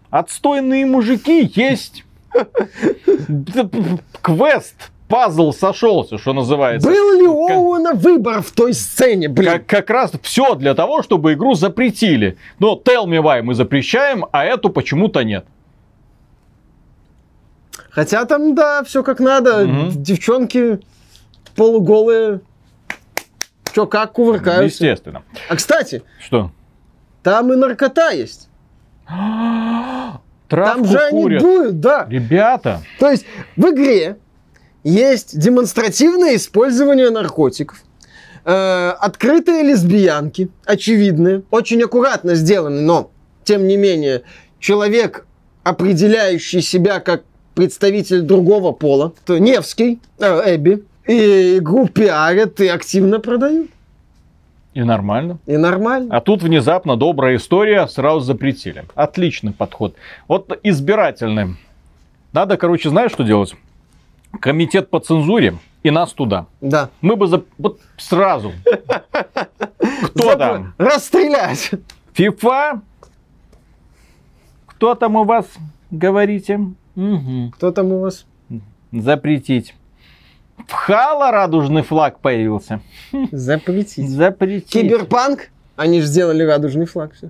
[0.10, 2.06] Отстойные мужики есть.
[4.22, 6.88] Квест пазл сошелся, что называется.
[6.90, 9.52] Был ли у Оуэна выбор в той сцене, блин?
[9.52, 12.38] Как, как раз все для того, чтобы игру запретили.
[12.60, 15.46] Но Tell Me Why мы запрещаем, а эту почему-то нет.
[17.90, 19.66] Хотя там, да, все как надо.
[19.66, 19.92] Угу.
[19.96, 20.80] Девчонки
[21.56, 22.42] полуголые.
[23.74, 24.86] Че, как кувыркаются.
[24.86, 25.24] Естественно.
[25.50, 26.04] А, кстати.
[26.20, 26.52] Что?
[27.24, 28.50] Там и наркота есть.
[30.48, 31.42] Травку Там же курят.
[31.42, 32.06] они будут, да.
[32.10, 32.82] Ребята.
[33.00, 34.18] То есть в игре
[34.84, 37.82] есть демонстративное использование наркотиков.
[38.44, 43.12] Э, открытые лесбиянки, очевидные, очень аккуратно сделаны, но,
[43.44, 44.24] тем не менее,
[44.60, 45.26] человек,
[45.64, 47.24] определяющий себя как
[47.54, 53.70] представитель другого пола, то Невский, э, Эбби, и игру пиарят и активно продают.
[54.74, 55.38] И нормально.
[55.46, 56.16] И нормально.
[56.16, 58.86] А тут внезапно добрая история сразу запретили.
[58.96, 59.96] Отличный подход.
[60.28, 61.58] Вот избирательный.
[62.32, 63.54] Надо, короче, знаешь, что делать?
[64.40, 66.48] Комитет по цензуре и нас туда.
[66.62, 66.90] Да.
[67.02, 67.44] Мы бы за...
[67.58, 68.54] вот сразу.
[70.04, 70.74] Кто там?
[70.78, 71.72] Расстрелять.
[72.14, 72.82] ФИФА?
[74.68, 75.48] Кто там у вас,
[75.92, 76.60] говорите?
[76.96, 77.52] Угу.
[77.56, 78.26] Кто там у вас?
[78.92, 79.76] Запретить.
[80.68, 82.82] В Halo радужный флаг появился.
[83.32, 84.10] Запретить.
[84.10, 84.72] Запретить.
[84.72, 85.50] Киберпанк?
[85.76, 87.14] Они же сделали радужный флаг.
[87.14, 87.30] Все.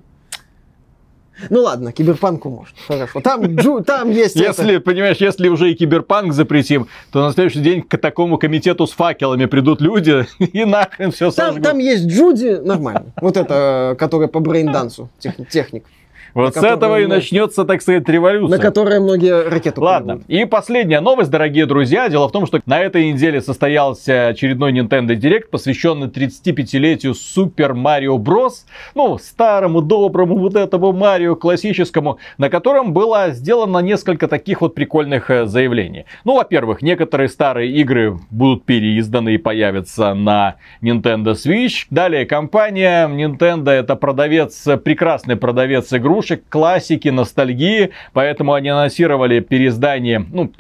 [1.49, 2.75] Ну ладно, киберпанку может.
[2.87, 3.21] Хорошо.
[3.21, 4.83] Там, джу, там есть Если, это...
[4.83, 9.45] понимаешь, если уже и киберпанк запретим, то на следующий день к такому комитету с факелами
[9.45, 13.13] придут люди и нахрен все там, там есть Джуди, нормально.
[13.21, 15.09] Вот это, которая по брейндансу,
[15.49, 15.85] техник.
[16.33, 18.57] Вот с этого и начнется, так сказать, революция.
[18.57, 20.13] На которой многие ракеты Ладно.
[20.13, 20.29] Плывут.
[20.29, 22.07] И последняя новость, дорогие друзья.
[22.09, 28.17] Дело в том, что на этой неделе состоялся очередной Nintendo Direct, посвященный 35-летию Super Mario
[28.17, 28.65] Bros.
[28.95, 35.29] Ну, старому, доброму вот этому Марио классическому, на котором было сделано несколько таких вот прикольных
[35.29, 36.05] э, заявлений.
[36.23, 41.85] Ну, во-первых, некоторые старые игры будут переизданы и появятся на Nintendo Switch.
[41.89, 50.25] Далее компания Nintendo это продавец, прекрасный продавец игрушек игрушек, классики, ностальгии, поэтому они анонсировали переиздание,
[50.31, 50.51] ну,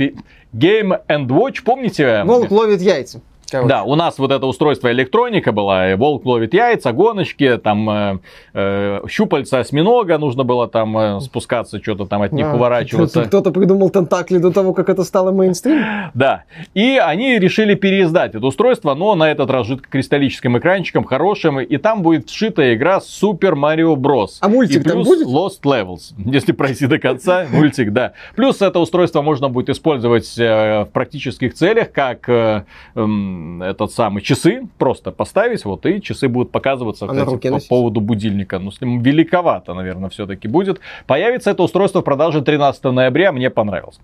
[0.53, 2.23] Game and Watch, помните?
[2.25, 3.21] Волк ловит яйца.
[3.51, 3.67] Короче.
[3.67, 8.19] Да, у нас вот это устройство электроника была, волк ловит яйца, гоночки, там э,
[8.53, 13.25] э, щупальца осьминога, нужно было там э, спускаться, что-то там от них а, уворачиваться.
[13.25, 15.83] Кто-то придумал тентакли до того, как это стало мейнстрим?
[16.13, 21.75] Да, и они решили переиздать это устройство, но на этот раз жидкокристаллическим экранчиком, хорошим, и
[21.75, 24.37] там будет вшитая игра Super Mario Bros.
[24.39, 25.27] А мультик и плюс там будет?
[25.27, 28.13] Lost Levels, если пройти до конца, мультик, да.
[28.37, 32.63] Плюс это устройство можно будет использовать э, в практических целях, как э,
[33.61, 37.69] этот самый часы просто поставить, вот, и часы будут показываться, а кстати, по носить?
[37.69, 38.59] поводу будильника.
[38.59, 40.79] Ну, великовато, наверное, все-таки будет.
[41.07, 43.99] Появится это устройство в продаже 13 ноября, мне понравилось.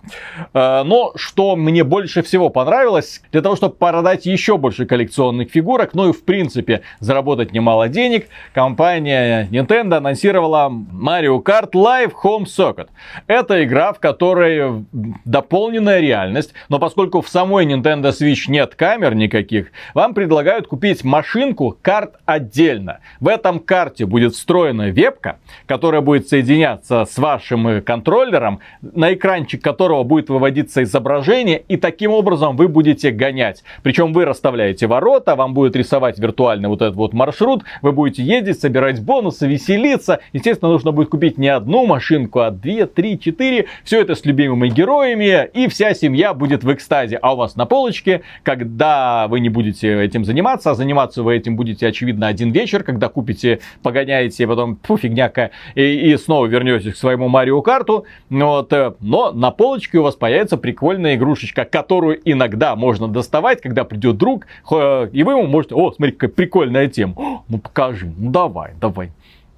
[0.54, 5.94] Э, но что мне больше всего понравилось, для того, чтобы продать еще больше коллекционных фигурок,
[5.94, 12.88] ну и в принципе заработать немало денег, компания Nintendo анонсировала Mario Kart Live Home Circuit.
[13.28, 14.86] Это игра, в которой
[15.26, 21.78] дополненная реальность, но поскольку в самой Nintendo Switch нет камер, никаких, вам предлагают купить машинку
[21.82, 23.00] карт отдельно.
[23.20, 30.04] В этом карте будет встроена вебка, которая будет соединяться с вашим контроллером, на экранчик которого
[30.04, 33.64] будет выводиться изображение, и таким образом вы будете гонять.
[33.84, 38.60] Причем вы расставляете ворота, вам будет рисовать виртуальный вот этот вот маршрут, вы будете ездить,
[38.60, 40.20] собирать бонусы, веселиться.
[40.34, 43.68] Естественно, нужно будет купить не одну машинку, а две, три, четыре.
[43.84, 47.18] Все это с любимыми героями, и вся семья будет в экстазе.
[47.22, 51.56] А у вас на полочке, когда вы не будете этим заниматься, а заниматься вы этим
[51.56, 56.94] будете, очевидно, один вечер, когда купите, погоняете, и потом, фу, фигняка, и, и снова вернетесь
[56.94, 58.06] к своему Марио Карту.
[58.30, 63.84] Вот, э, но на полочке у вас появится прикольная игрушечка, которую иногда можно доставать, когда
[63.84, 68.74] придет друг, и вы ему можете, о, смотри, какая прикольная тема, ну покажи, ну давай,
[68.80, 69.12] давай.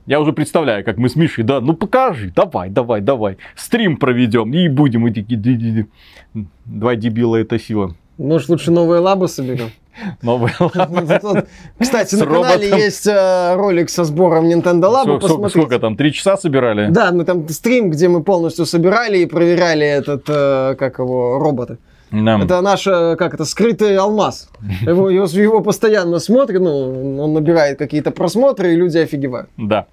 [0.05, 3.37] Я уже представляю, как мы с Мишей, да, ну покажи, давай, давай, давай.
[3.55, 5.07] Стрим проведем и будем.
[5.07, 5.85] И такие, ди- ди-
[6.33, 6.45] ди.
[6.65, 7.93] Два дебила это сила.
[8.19, 9.71] Может, лучше новые лабы соберем?
[10.21, 11.45] Новые Вот,
[11.79, 16.37] Кстати, на канале есть э, ролик со сбором Nintendo Labo, Сколько, сколько там, три часа
[16.37, 16.89] собирали?
[16.91, 21.77] Да, мы там стрим, где мы полностью собирали и проверяли этот, э, как его, робота.
[22.11, 22.39] Да.
[22.39, 24.49] Это наш, э, как это, скрытый алмаз.
[24.81, 29.49] Его, его, его постоянно смотрят, ну, он набирает какие-то просмотры, и люди офигевают.
[29.57, 29.85] Да.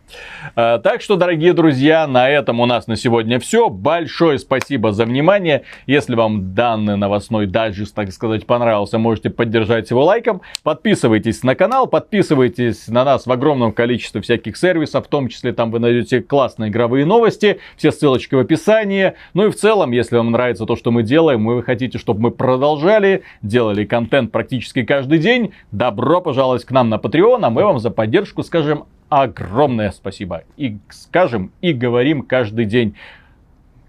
[0.57, 3.69] А, Так что, дорогие друзья, на этом у нас на сегодня все.
[3.69, 5.63] Большое спасибо за внимание.
[5.87, 10.41] Если вам данный новостной дайджест, так сказать, понравился, можете поддержать его лайком.
[10.63, 15.71] Подписывайтесь на канал, подписывайтесь на нас в огромном количестве всяких сервисов, в том числе там
[15.71, 19.15] вы найдете классные игровые новости, все ссылочки в описании.
[19.35, 22.21] Ну и в целом, если вам нравится то, что мы делаем, и вы хотите, чтобы
[22.21, 27.65] мы продолжали, делали контент практически каждый день, добро пожаловать к нам на Patreon, а мы
[27.65, 30.45] вам за поддержку скажем огромное спасибо.
[30.57, 32.95] И скажем, и говорим каждый день.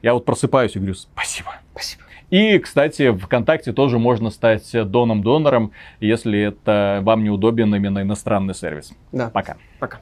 [0.02, 1.52] Я вот просыпаюсь и говорю спасибо.
[1.74, 2.04] Спасибо.
[2.32, 8.94] И, кстати, в ВКонтакте тоже можно стать доном-донором, если это вам неудобен именно иностранный сервис.
[9.12, 9.58] Да, Пока.
[9.80, 10.00] пока.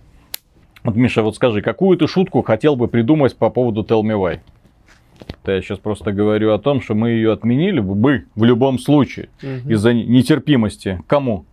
[0.83, 4.39] Вот, Миша, вот скажи, какую ты шутку хотел бы придумать по поводу Tell Me Why?
[5.43, 9.29] Да я сейчас просто говорю о том, что мы ее отменили бы в любом случае
[9.41, 9.69] Мгм.
[9.71, 11.01] из-за нетерпимости.
[11.07, 11.45] Кому?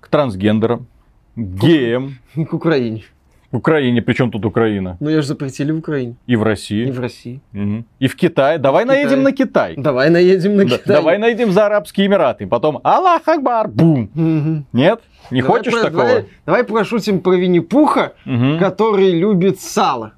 [0.00, 0.86] К трансгендерам,
[1.34, 3.02] к геям, К Украине.
[3.50, 6.16] в Украине, причем тут Украина, Ну, ее же запретили в Украине.
[6.26, 7.40] и в И России, в России.
[7.52, 7.84] Мгм.
[7.98, 8.58] и в Китае.
[8.58, 9.04] Давай Китае.
[9.04, 9.74] наедем на Китай.
[9.76, 10.96] Давай наедем на Да, Китай.
[10.96, 12.46] Давай найдем за Арабские Эмираты.
[12.46, 14.10] Потом Аллах Акбар, бум.
[14.14, 14.66] Мгм.
[14.72, 15.00] Нет?
[15.30, 16.02] Не Давай хочешь про- такого?
[16.06, 18.58] Давай, давай пошутим про Винни-Пуха, Мгм.
[18.58, 20.12] который любит сало.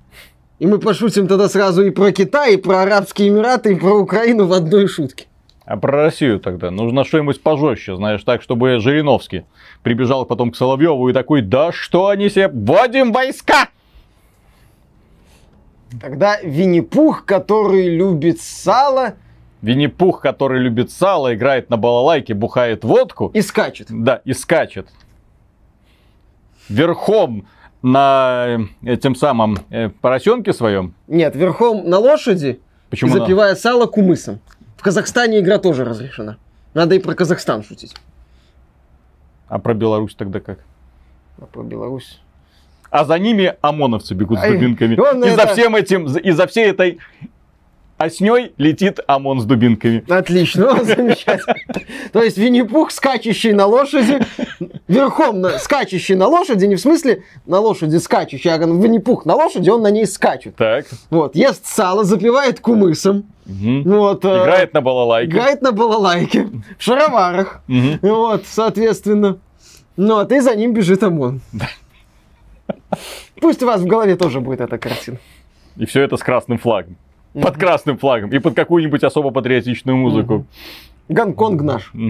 [0.61, 4.47] И мы пошутим тогда сразу и про Китай, и про Арабские Эмираты, и про Украину
[4.47, 5.27] в одной шутке.
[5.65, 6.71] А про Россию тогда?
[6.71, 9.45] Нужно что-нибудь пожестче, знаешь, так, чтобы Жириновский
[9.83, 13.69] прибежал потом к Соловьеву и такой, да что они себе, вводим войска!
[15.99, 19.15] Тогда Винни-Пух, который любит сало
[19.63, 23.87] Винни-Пух, который любит сало, играет на балалайке, бухает водку, и скачет.
[23.91, 24.89] да, и скачет.
[26.69, 27.47] Верхом
[27.83, 30.95] на э, тем самом э, поросенке своем.
[31.09, 32.61] Нет, верхом на лошади
[32.91, 34.41] Почему и на- запивая сало кумысом.
[34.77, 36.37] В Казахстане игра тоже разрешена.
[36.75, 37.95] Надо и про Казахстан шутить.
[39.49, 40.61] А про Беларусь тогда как?
[41.41, 42.21] А про Беларусь.
[42.91, 44.97] А за ними ОМОНовцы бегут с дубинками.
[44.99, 46.99] он И за всем этим, и за всей этой
[48.11, 50.03] осней летит ОМОН с дубинками.
[50.11, 51.55] Отлично, замечательно.
[52.13, 54.21] То есть Винни-Пух, скачущий на лошади,
[54.89, 59.69] верхом на, скачущий на лошади, не в смысле на лошади скачущий, а Винни-Пух на лошади,
[59.69, 60.57] он на ней скачет.
[60.57, 60.87] Так.
[61.11, 63.83] Вот, ест сало, запивает кумысом, Мгм.
[63.85, 65.31] вот, э, Играет на балалайке.
[65.33, 66.49] играет на балалайке,
[66.79, 67.99] в шароварах, Мгм.
[68.01, 69.37] вот, соответственно.
[69.99, 71.43] Ну, а ты за ним бежит ОМОН.
[73.43, 75.19] Пусть у вас в голове тоже будет эта картина.
[75.77, 76.97] И все это с красным флагом.
[77.33, 78.31] Под красным флагом.
[78.31, 80.47] И под какую-нибудь особо патриотичную музыку.
[81.09, 81.93] Гонконг наш.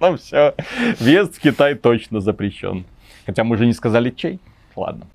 [0.00, 0.54] Ну все.
[0.98, 2.86] Въезд в Китай точно запрещен.
[3.26, 4.40] Хотя мы же не сказали чей.
[4.74, 5.06] Ладно.